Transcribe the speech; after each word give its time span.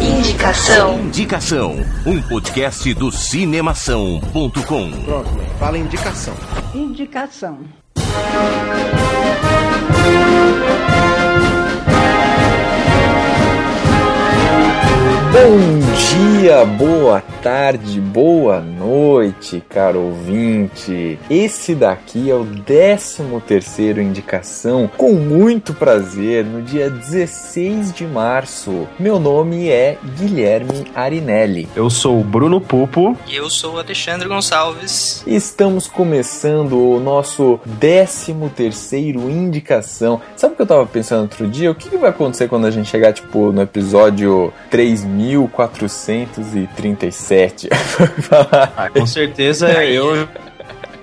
Indicação. 0.00 1.00
Indicação. 1.00 1.76
Um 2.06 2.22
podcast 2.22 2.94
do 2.94 3.10
cinemação.com. 3.10 4.52
Pronto, 5.02 5.30
fala 5.58 5.76
indicação. 5.76 6.34
Indicação. 6.72 7.58
Bom 15.32 15.58
dia, 15.96 16.64
boa 16.64 17.20
tarde, 17.44 18.00
boa 18.00 18.58
noite, 18.58 19.62
caro 19.68 20.00
ouvinte. 20.00 21.18
Esse 21.28 21.74
daqui 21.74 22.30
é 22.30 22.34
o 22.34 22.46
13 22.46 23.22
terceiro 23.46 24.00
indicação, 24.00 24.90
com 24.96 25.12
muito 25.12 25.74
prazer, 25.74 26.42
no 26.42 26.62
dia 26.62 26.88
16 26.88 27.92
de 27.92 28.06
março. 28.06 28.88
Meu 28.98 29.18
nome 29.18 29.68
é 29.68 29.98
Guilherme 30.16 30.86
Arinelli. 30.94 31.68
Eu 31.76 31.90
sou 31.90 32.18
o 32.18 32.24
Bruno 32.24 32.62
Pupo. 32.62 33.14
E 33.28 33.36
eu 33.36 33.50
sou 33.50 33.74
o 33.74 33.78
Alexandre 33.78 34.26
Gonçalves. 34.26 35.22
Estamos 35.26 35.86
começando 35.86 36.78
o 36.78 36.98
nosso 36.98 37.60
13 37.78 38.34
terceiro 38.56 39.28
indicação. 39.28 40.18
Sabe 40.34 40.54
o 40.54 40.56
que 40.56 40.62
eu 40.62 40.66
tava 40.66 40.86
pensando 40.86 41.22
outro 41.22 41.46
dia? 41.46 41.70
O 41.70 41.74
que, 41.74 41.90
que 41.90 41.98
vai 41.98 42.08
acontecer 42.08 42.48
quando 42.48 42.66
a 42.66 42.70
gente 42.70 42.88
chegar, 42.88 43.12
tipo, 43.12 43.52
no 43.52 43.60
episódio 43.60 44.50
3437? 44.70 47.33
Ah, 48.76 48.88
com 48.90 49.06
certeza 49.06 49.84
eu 49.84 50.28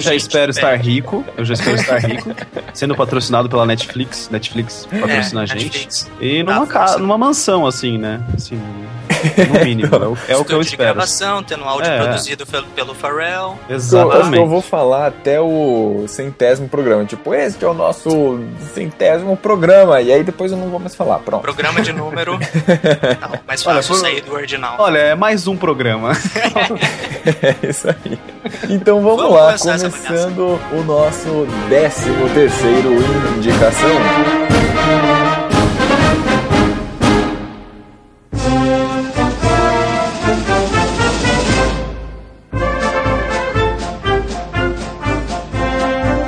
já 0.01 0.13
espero 0.15 0.51
estar 0.51 0.75
rico. 0.75 1.23
Eu 1.37 1.45
já 1.45 1.53
espero 1.53 1.75
estar 1.77 1.97
rico. 1.99 2.29
Sendo 2.73 2.95
patrocinado 2.95 3.47
pela 3.49 3.65
Netflix. 3.65 4.29
Netflix 4.31 4.87
patrocina 4.91 5.41
É, 5.41 5.43
a 5.43 5.45
gente. 5.47 5.63
Netflix. 5.65 6.11
E 6.19 6.43
numa, 6.43 6.59
Dá 6.61 6.65
ca- 6.67 6.79
força. 6.87 6.97
numa 6.99 7.17
mansão, 7.17 7.65
assim, 7.65 7.97
né? 7.97 8.21
Assim, 8.35 8.55
no 8.55 9.59
mínimo. 9.63 9.93
É 9.95 10.07
o, 10.07 10.17
é 10.29 10.37
o 10.37 10.45
que 10.45 10.53
eu 10.53 10.61
espero. 10.61 10.93
gravação, 10.93 11.43
tendo 11.43 11.63
áudio 11.63 11.91
É. 11.91 12.01
produzido 12.01 12.45
pelo, 12.45 12.65
pelo 12.67 12.93
Pharrell. 12.95 13.51
Eu, 13.51 13.57
que 13.67 13.71
eu 13.71 13.75
Exatamente. 13.75 14.47
vou 14.47 14.61
falar 14.61 15.07
até 15.07 15.39
o 15.39 16.05
centésimo 16.07 16.67
programa. 16.67 17.05
Tipo, 17.05 17.33
este 17.33 17.63
é 17.63 17.67
o 17.67 17.73
nosso 17.73 18.39
centésimo 18.73 19.37
programa. 19.37 20.01
E 20.01 20.11
aí 20.11 20.23
depois 20.23 20.51
eu 20.51 20.57
não 20.57 20.69
vou 20.69 20.79
mais 20.79 20.95
falar. 20.95 21.19
Pronto. 21.19 21.41
Programa 21.41 21.81
de 21.81 21.93
número. 21.93 22.39
Não, 23.21 23.39
mais 23.47 23.65
Olha, 23.65 23.75
fácil 23.77 23.95
por- 23.95 24.01
sair 24.01 24.21
do 24.21 24.33
original. 24.33 24.75
Olha, 24.79 24.97
é 24.97 25.15
mais 25.15 25.47
um 25.47 25.55
programa. 25.57 26.11
É 27.41 27.67
isso 27.69 27.87
aí. 27.89 28.17
Então 28.69 29.01
vamos, 29.01 29.17
Vamos 29.21 29.35
lá, 29.35 29.45
começar 29.47 29.73
essa 29.75 29.90
começando 29.91 30.59
o 30.71 30.83
nosso 30.83 31.45
13 31.67 32.11
terceiro 32.33 32.93
indicação. 33.37 33.89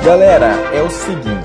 Galera, 0.04 0.54
é 0.74 0.82
o 0.82 0.90
seguinte, 0.90 1.43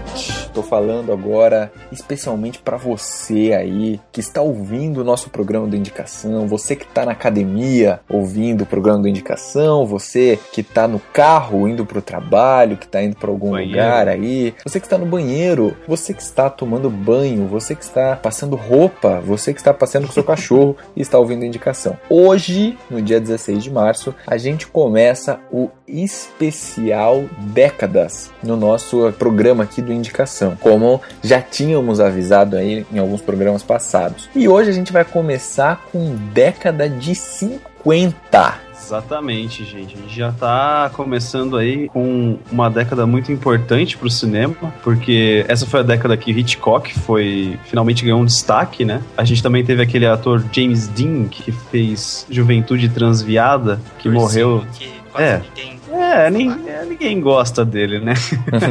tô 0.60 0.64
falando 0.64 1.14
agora 1.14 1.72
especialmente 1.90 2.60
pra 2.60 2.76
você 2.76 3.54
aí 3.54 4.00
que 4.12 4.20
está 4.20 4.42
ouvindo 4.42 5.00
o 5.00 5.04
nosso 5.06 5.30
programa 5.30 5.68
do 5.68 5.76
Indicação, 5.76 6.48
você 6.48 6.76
que 6.76 6.86
tá 6.86 7.06
na 7.06 7.14
academia 7.14 8.02
ouvindo 8.10 8.64
o 8.64 8.66
programa 8.66 9.00
do 9.00 9.08
Indicação, 9.08 9.86
você 9.86 10.38
que 10.52 10.62
tá 10.62 10.86
no 10.86 11.00
carro 11.00 11.68
indo 11.68 11.86
pro 11.86 12.02
trabalho, 12.02 12.76
que 12.76 12.88
tá 12.88 13.02
indo 13.02 13.16
pra 13.16 13.30
algum 13.30 13.52
Banheiro. 13.52 13.72
lugar 13.72 14.08
aí, 14.10 14.54
você 14.66 14.80
que 14.82 14.86
está 14.86 14.98
no 14.98 15.06
banheiro, 15.06 15.78
você 15.88 16.14
que 16.14 16.22
está 16.22 16.50
tomando 16.50 16.90
banho, 16.90 17.48
você 17.48 17.74
que 17.74 17.84
está 17.84 18.18
passando 18.18 18.58
roupa, 18.58 19.22
você 19.22 19.54
que 19.54 19.62
está 19.62 19.74
passeando 19.74 20.08
com 20.08 20.14
seu 20.14 20.24
cachorro 20.26 20.76
e 20.94 21.02
está 21.02 21.18
ouvindo 21.18 21.44
a 21.44 21.46
indicação. 21.46 21.98
Hoje, 22.10 22.78
no 22.90 23.02
dia 23.02 23.20
16 23.22 23.64
de 23.64 23.72
março, 23.72 24.14
a 24.28 24.38
gente 24.38 24.68
começa 24.68 25.40
o 25.52 25.70
especial 25.88 27.24
Décadas 27.54 28.32
no 28.44 28.58
nosso 28.58 29.14
programa 29.18 29.64
aqui 29.64 29.82
do 29.82 29.94
Indicação, 29.94 30.49
como 30.60 31.02
já 31.24 31.42
tínhamos 31.42 32.00
avisado 32.00 32.56
aí 32.58 32.86
em 32.92 33.00
alguns 33.00 33.22
programas 33.22 33.64
passados. 33.64 34.30
E 34.36 34.48
hoje 34.48 34.70
a 34.70 34.74
gente 34.74 34.92
vai 34.92 35.04
começar 35.06 35.86
com 35.92 36.16
década 36.34 36.90
de 36.90 37.14
50. 37.16 38.70
Exatamente, 38.82 39.64
gente. 39.66 39.96
A 39.96 40.02
gente 40.02 40.16
já 40.16 40.32
tá 40.32 40.90
começando 40.94 41.58
aí 41.58 41.88
com 41.90 42.40
uma 42.52 42.70
década 42.72 43.06
muito 43.06 43.32
importante 43.32 43.96
pro 43.96 44.10
cinema, 44.10 44.56
porque 44.82 45.46
essa 45.48 45.68
foi 45.68 45.82
a 45.82 45.84
década 45.84 46.18
que 46.18 46.32
Hitchcock 46.32 46.98
foi 47.02 47.60
finalmente 47.66 48.04
ganhou 48.04 48.20
um 48.20 48.26
destaque, 48.26 48.84
né? 48.84 49.02
A 49.16 49.24
gente 49.24 49.44
também 49.44 49.64
teve 49.64 49.84
aquele 49.84 50.08
ator 50.08 50.44
James 50.52 50.88
Dean 50.88 51.26
que 51.26 51.52
fez 51.52 52.26
Juventude 52.32 52.90
Transviada, 52.90 53.80
que 54.00 54.10
morreu. 54.10 54.64
Que 54.74 54.90
quase 55.12 55.24
É. 55.28 55.42
ninguém. 55.56 55.79
É, 55.92 56.28
é, 56.28 56.86
ninguém 56.86 57.20
gosta 57.20 57.66
dele, 57.66 58.00
né? 58.00 58.14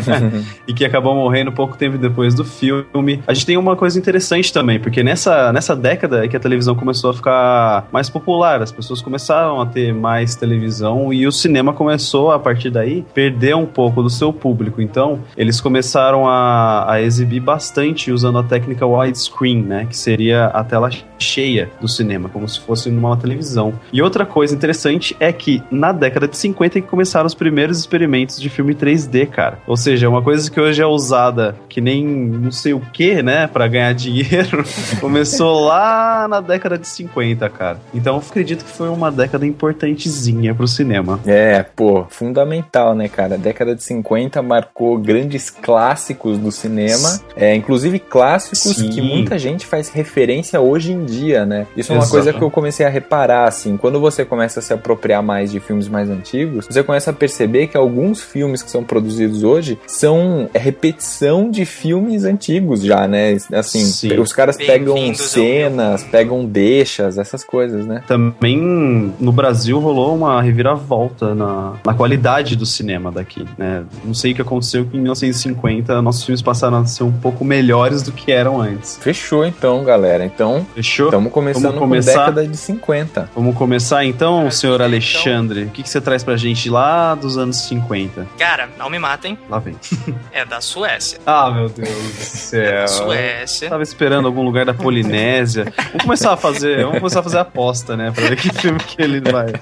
e 0.67 0.73
que 0.73 0.85
acabou 0.85 1.15
morrendo 1.15 1.53
pouco 1.53 1.77
tempo 1.77 1.99
depois 1.99 2.35
do 2.35 2.45
filme. 2.45 3.23
A 3.27 3.35
gente 3.35 3.47
tem 3.47 3.57
uma 3.57 3.77
coisa 3.77 3.99
interessante 3.99 4.53
também, 4.53 4.79
porque 4.79 5.03
nessa, 5.03 5.53
nessa 5.53 5.75
década 5.75 6.25
é 6.25 6.29
que 6.29 6.37
a 6.37 6.41
televisão 6.41 6.75
começou 6.75 7.11
a 7.11 7.15
ficar 7.15 7.89
mais 7.93 8.09
popular, 8.09 8.63
as 8.63 8.73
pessoas 8.73 9.01
começaram 9.01 9.61
a 9.61 9.67
ter 9.67 9.93
mais 9.93 10.35
televisão 10.35 11.13
e 11.13 11.27
o 11.27 11.33
cinema 11.33 11.73
começou, 11.73 12.31
a 12.31 12.39
partir 12.39 12.71
daí, 12.71 13.05
perder 13.15 13.57
um 13.57 13.67
pouco 13.67 14.03
do 14.03 14.11
seu 14.11 14.33
público. 14.33 14.81
Então, 14.81 15.21
eles 15.37 15.61
começaram 15.61 16.29
a, 16.29 16.93
a 16.93 17.03
exibir 17.03 17.41
bastante 17.41 18.13
usando 18.13 18.39
a 18.39 18.43
técnica 18.43 18.87
widescreen, 18.87 19.63
né? 19.63 19.87
Que 19.87 19.97
seria 19.97 20.47
a 20.47 20.63
tela 20.65 20.91
cheia 21.19 21.71
do 21.81 21.89
cinema, 21.89 22.29
como 22.29 22.49
se 22.49 22.61
fosse 22.61 22.91
numa 22.91 23.17
televisão. 23.17 23.75
E 23.93 24.01
outra 24.01 24.25
coisa 24.25 24.55
interessante 24.55 25.17
é 25.19 25.33
que 25.33 25.63
na 25.71 25.93
década 25.93 26.29
de 26.29 26.37
50 26.37 26.79
é 26.79 26.83
que 26.83 26.89
começaram 27.09 27.27
os 27.27 27.35
primeiros 27.35 27.79
experimentos 27.79 28.39
de 28.39 28.51
filme 28.51 28.75
3D, 28.75 29.27
cara. 29.29 29.59
Ou 29.67 29.79
seja, 29.79 30.09
uma 30.11 30.21
coisa 30.21 30.51
que 30.51 30.61
hoje 30.61 30.83
é 30.83 30.87
usada 30.87 31.57
que 31.69 31.81
nem 31.81 32.05
não 32.05 32.53
sei 32.53 32.75
o 32.75 32.81
que, 32.81 33.23
né, 33.23 33.47
Pra 33.47 33.67
ganhar 33.67 33.93
dinheiro, 33.95 34.63
começou 35.01 35.65
lá 35.65 36.27
na 36.29 36.41
década 36.41 36.77
de 36.77 36.87
50, 36.87 37.49
cara. 37.49 37.79
Então 37.95 38.17
eu 38.17 38.21
acredito 38.21 38.63
que 38.65 38.71
foi 38.71 38.91
uma 38.91 39.11
década 39.11 39.47
importantezinha 39.47 40.55
pro 40.55 40.69
cinema. 40.69 41.19
É, 41.25 41.63
pô, 41.63 42.05
fundamental, 42.11 42.95
né, 42.95 43.09
cara? 43.09 43.37
A 43.37 43.39
década 43.39 43.75
de 43.75 43.83
50 43.83 44.43
marcou 44.43 44.99
grandes 44.99 45.49
clássicos 45.49 46.37
do 46.37 46.53
cinema, 46.53 47.21
é, 47.37 47.55
inclusive 47.55 47.99
clássicos 47.99 48.77
Sim. 48.77 48.91
que 48.91 49.01
muita 49.01 49.39
gente 49.39 49.65
faz 49.65 49.89
referência 49.89 50.61
hoje 50.61 50.93
em 50.93 51.05
dia, 51.07 51.47
né? 51.47 51.67
Isso 51.75 51.93
é 51.93 51.95
uma 51.95 52.03
Exato. 52.03 52.13
coisa 52.13 52.33
que 52.33 52.43
eu 52.43 52.51
comecei 52.51 52.85
a 52.85 52.91
reparar, 52.91 53.49
assim, 53.49 53.77
quando 53.79 53.99
você 53.99 54.25
começa 54.25 54.61
a 54.61 54.63
se 54.63 54.75
apropriar 54.75 55.23
mais 55.23 55.51
de 55.51 55.61
filmes 55.61 55.89
mais 55.89 56.11
antigos, 56.11 56.67
você 56.67 56.83
começa 56.83 56.98
a 57.07 57.13
perceber 57.13 57.67
que 57.69 57.77
alguns 57.77 58.21
filmes 58.21 58.63
que 58.63 58.71
são 58.71 58.83
produzidos 58.83 59.45
hoje 59.45 59.79
são 59.87 60.49
repetição 60.55 61.51
de 61.51 61.65
filmes 61.65 62.25
antigos 62.25 62.83
já, 62.83 63.07
né? 63.07 63.37
Assim, 63.53 63.81
Sim. 63.85 64.19
os 64.19 64.33
caras 64.33 64.57
pegam 64.57 65.15
cenas, 65.15 66.03
pegam 66.05 66.45
deixas, 66.45 67.19
essas 67.19 67.45
coisas, 67.45 67.87
né? 67.87 68.03
Também 68.07 69.13
no 69.21 69.33
Brasil 69.33 69.79
rolou 69.79 70.15
uma 70.15 70.41
reviravolta 70.43 71.35
na, 71.35 71.75
na 71.85 71.95
qualidade 71.95 72.57
do 72.57 72.65
cinema 72.67 73.11
daqui, 73.13 73.45
né? 73.57 73.85
Não 74.05 74.15
sei 74.15 74.33
o 74.33 74.35
que 74.35 74.43
aconteceu 74.43 74.85
que 74.87 74.97
em 74.97 75.01
1950 75.01 76.01
nossos 76.03 76.25
filmes 76.25 76.43
passaram 76.43 76.79
a 76.79 76.87
ser 76.87 77.05
um 77.05 77.13
pouco 77.13 77.45
melhores 77.45 78.03
do 78.03 78.13
que 78.13 78.33
eram 78.33 78.61
antes. 78.61 78.99
Fechou 79.01 79.45
então, 79.45 79.85
galera. 79.85 80.25
Então, 80.25 80.67
Fechou? 80.75 81.07
Estamos 81.07 81.33
começando 81.33 81.63
Vamos 81.65 81.79
com 81.79 81.85
começar? 81.85 82.13
década 82.31 82.47
de 82.47 82.57
50. 82.57 83.31
Vamos 83.35 83.57
começar 83.57 84.05
então, 84.05 84.51
senhor 84.51 84.75
então- 84.77 84.87
Alexandre. 84.87 85.65
O 85.65 85.69
que, 85.71 85.83
que 85.83 85.89
você 85.89 86.01
traz 86.01 86.23
pra 86.23 86.37
gente 86.37 86.71
lá 86.71 86.88
dos 87.15 87.37
anos 87.39 87.57
50? 87.57 88.27
Cara, 88.39 88.69
não 88.79 88.89
me 88.91 88.99
matem. 88.99 89.39
Lá 89.49 89.59
vem. 89.59 89.77
É 90.33 90.45
da 90.45 90.61
Suécia. 90.61 91.19
Ah, 91.27 91.51
meu 91.51 91.69
Deus 91.69 91.89
do 91.89 92.13
céu. 92.23 92.87
Suécia. 92.87 93.69
Tava 93.71 93.83
esperando 93.83 94.27
algum 94.27 94.43
lugar 94.43 94.65
da 94.65 94.75
Polinésia. 94.75 95.73
Vamos 95.77 96.03
começar 96.03 96.33
a 96.33 96.37
fazer, 96.37 96.85
vamos 96.85 96.99
começar 96.99 97.21
a 97.21 97.23
fazer 97.23 97.39
a 97.39 97.41
aposta, 97.41 97.97
né? 97.97 98.13
Pra 98.13 98.29
ver 98.29 98.37
que 98.37 98.53
filme 98.53 98.79
que 98.79 99.03
ele 99.03 99.21
vai. 99.21 99.53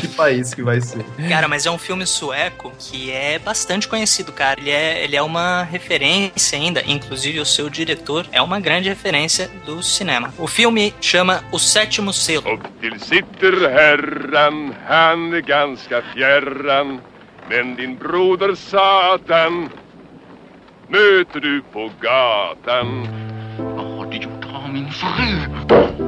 Que 0.00 0.08
país 0.08 0.54
que 0.54 0.62
vai 0.62 0.80
ser. 0.80 1.04
Cara, 1.28 1.46
mas 1.48 1.66
é 1.66 1.70
um 1.70 1.78
filme 1.78 2.06
sueco 2.06 2.72
que 2.78 3.10
é 3.10 3.38
bastante 3.38 3.86
conhecido, 3.88 4.32
cara. 4.32 4.60
Ele 4.60 4.70
é, 4.70 5.04
ele 5.04 5.16
é 5.16 5.22
uma 5.22 5.62
referência 5.62 6.56
ainda. 6.58 6.82
Inclusive, 6.86 7.40
o 7.40 7.46
seu 7.46 7.68
diretor 7.68 8.26
é 8.32 8.40
uma 8.40 8.60
grande 8.60 8.88
referência 8.88 9.50
do 9.64 9.82
cinema. 9.82 10.32
O 10.38 10.46
filme 10.46 10.94
chama 11.00 11.44
O 11.50 11.58
Sétimo 11.58 12.12
Selo. 12.12 12.58
fjärran 16.26 17.00
men 17.48 17.76
din 17.76 17.96
broder 17.96 18.54
Satan 18.54 19.68
möter 20.88 21.40
du 21.40 21.62
på 21.72 21.90
gatan. 22.00 23.08
Vad 23.58 23.86
har 23.86 24.10
du 24.10 24.16
gjort 24.16 24.44
av 24.54 24.72
min 24.72 24.90
fru? 24.90 26.05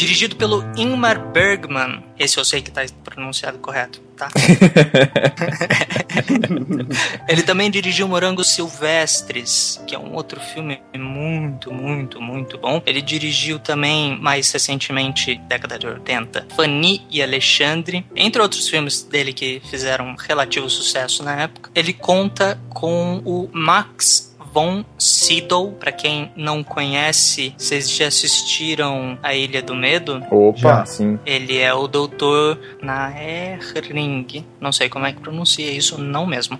Dirigido 0.00 0.34
pelo 0.34 0.64
Ingmar 0.78 1.30
Bergman. 1.30 2.02
Esse 2.18 2.38
eu 2.38 2.44
sei 2.44 2.62
que 2.62 2.70
tá 2.70 2.80
pronunciado 3.04 3.58
correto, 3.58 4.00
tá? 4.16 4.30
Ele 7.28 7.42
também 7.42 7.70
dirigiu 7.70 8.08
Morangos 8.08 8.48
Silvestres, 8.48 9.78
que 9.86 9.94
é 9.94 9.98
um 9.98 10.14
outro 10.14 10.40
filme 10.40 10.80
muito, 10.96 11.70
muito, 11.70 12.18
muito 12.18 12.56
bom. 12.56 12.80
Ele 12.86 13.02
dirigiu 13.02 13.58
também, 13.58 14.18
mais 14.18 14.50
recentemente, 14.50 15.34
década 15.46 15.78
de 15.78 15.86
80, 15.86 16.46
Fanny 16.56 17.06
e 17.10 17.22
Alexandre, 17.22 18.06
entre 18.16 18.40
outros 18.40 18.70
filmes 18.70 19.02
dele 19.02 19.34
que 19.34 19.60
fizeram 19.68 20.16
relativo 20.18 20.70
sucesso 20.70 21.22
na 21.22 21.42
época. 21.42 21.70
Ele 21.74 21.92
conta 21.92 22.58
com 22.70 23.20
o 23.22 23.50
Max 23.52 24.29
von 24.52 24.84
Sydow. 24.98 25.72
Para 25.72 25.92
quem 25.92 26.30
não 26.36 26.62
conhece, 26.62 27.54
vocês 27.56 27.90
já 27.90 28.06
assistiram 28.08 29.18
A 29.22 29.34
Ilha 29.34 29.62
do 29.62 29.74
Medo? 29.74 30.22
Opa, 30.30 30.58
Já. 30.58 30.86
sim. 30.86 31.18
Ele 31.24 31.58
é 31.58 31.72
o 31.72 31.86
doutor 31.86 32.58
Naerring. 32.82 34.44
Não 34.60 34.72
sei 34.72 34.88
como 34.88 35.06
é 35.06 35.12
que 35.12 35.20
pronuncia 35.20 35.70
isso, 35.70 35.98
não 36.00 36.26
mesmo. 36.26 36.58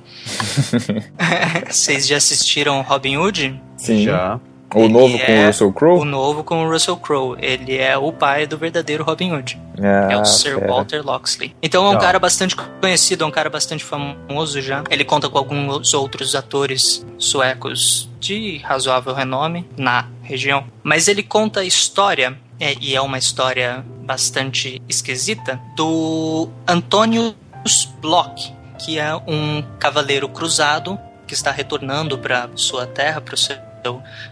Vocês 1.69 2.07
já 2.07 2.17
assistiram 2.17 2.81
Robin 2.83 3.17
Hood? 3.17 3.61
Sim. 3.77 4.05
Já. 4.05 4.41
O 4.75 4.84
Ele 4.84 4.93
novo 4.93 5.19
com 5.19 5.32
é 5.32 5.43
o 5.43 5.46
Russell 5.46 5.72
Crowe? 5.72 6.00
O 6.00 6.05
novo 6.05 6.44
com 6.44 6.64
o 6.64 6.70
Russell 6.70 6.96
Crowe. 6.96 7.37
Ele 7.40 7.76
é 7.76 7.96
o 7.99 8.12
pai 8.12 8.46
do 8.46 8.56
verdadeiro 8.56 9.02
Robin 9.02 9.32
Hood. 9.32 9.61
Ah, 9.82 10.12
É 10.12 10.17
o 10.17 10.25
Sir 10.25 10.55
fera. 10.58 10.69
Walter 10.69 11.02
Loxley. 11.05 11.55
Então 11.62 11.82
é 11.84 11.87
um 11.87 11.90
Legal. 11.90 12.02
cara 12.05 12.19
bastante 12.19 12.55
conhecido, 12.81 13.25
é 13.25 13.26
um 13.26 13.31
cara 13.31 13.50
bastante 13.50 13.82
famoso 13.84 14.61
já. 14.61 14.84
Ele 14.90 15.05
conta 15.05 15.28
com 15.28 15.38
alguns 15.38 15.93
outros 15.94 16.34
atores 16.34 17.05
suecos 17.19 18.08
de 18.20 18.58
razoável 18.58 19.12
renome 19.14 19.69
na 19.76 20.06
região. 20.22 20.64
Mas 20.82 21.08
ele 21.08 21.22
conta 21.22 21.61
a 21.61 21.64
história, 21.64 22.38
é, 22.61 22.75
e 22.81 22.94
é 22.94 23.00
uma 23.00 23.19
história 23.19 23.84
bastante 24.05 24.81
esquisita, 24.88 25.61
do 25.75 26.49
Antonius 26.67 27.34
Block, 28.00 28.52
que 28.78 28.99
é 28.99 29.14
um 29.14 29.62
cavaleiro 29.78 30.28
cruzado 30.28 30.99
que 31.26 31.34
está 31.34 31.50
retornando 31.50 32.19
para 32.19 32.49
sua 32.55 32.87
terra, 32.87 33.20
para 33.20 33.34
o 33.34 33.38
seu 33.38 33.56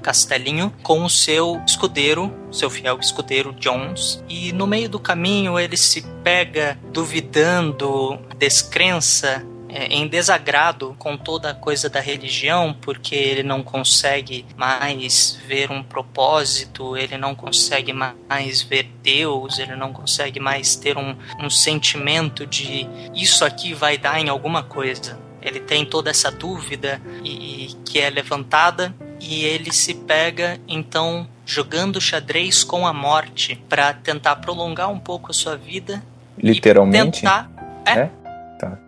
castelinho 0.02 0.72
com 0.82 1.04
o 1.04 1.10
seu 1.10 1.60
escudeiro, 1.66 2.34
seu 2.50 2.68
fiel 2.68 2.98
escudeiro 3.00 3.52
Jones. 3.54 4.22
E 4.28 4.52
no 4.52 4.66
meio 4.66 4.88
do 4.88 4.98
caminho 4.98 5.58
ele 5.58 5.76
se 5.76 6.02
pega 6.22 6.78
duvidando, 6.92 8.18
descrença, 8.38 9.44
é, 9.68 9.86
em 9.88 10.08
desagrado 10.08 10.96
com 10.98 11.16
toda 11.16 11.50
a 11.50 11.54
coisa 11.54 11.90
da 11.90 12.00
religião, 12.00 12.74
porque 12.80 13.14
ele 13.14 13.42
não 13.42 13.62
consegue 13.62 14.46
mais 14.56 15.38
ver 15.46 15.70
um 15.70 15.82
propósito, 15.82 16.96
ele 16.96 17.18
não 17.18 17.34
consegue 17.34 17.92
mais 17.92 18.62
ver 18.62 18.90
Deus, 19.02 19.58
ele 19.58 19.76
não 19.76 19.92
consegue 19.92 20.40
mais 20.40 20.74
ter 20.74 20.96
um, 20.96 21.14
um 21.38 21.50
sentimento 21.50 22.46
de 22.46 22.88
isso 23.14 23.44
aqui 23.44 23.74
vai 23.74 23.98
dar 23.98 24.18
em 24.18 24.30
alguma 24.30 24.62
coisa. 24.62 25.18
Ele 25.42 25.60
tem 25.60 25.84
toda 25.84 26.10
essa 26.10 26.30
dúvida 26.30 27.00
e, 27.22 27.66
e 27.66 27.74
que 27.84 27.98
é 27.98 28.08
levantada 28.08 28.94
e 29.20 29.44
ele 29.44 29.72
se 29.72 29.94
pega 29.94 30.58
então 30.68 31.26
jogando 31.44 32.00
xadrez 32.00 32.62
com 32.62 32.86
a 32.86 32.92
morte 32.92 33.56
para 33.68 33.92
tentar 33.92 34.36
prolongar 34.36 34.90
um 34.90 34.98
pouco 34.98 35.30
a 35.30 35.34
sua 35.34 35.56
vida 35.56 36.02
Literalmente? 36.36 37.20
tentar 37.20 37.50
é, 37.84 37.92
É? 37.92 38.10
Tá. 38.58 38.78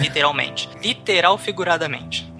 literalmente 0.00 0.68
literal 0.82 1.36
figuradamente. 1.38 2.33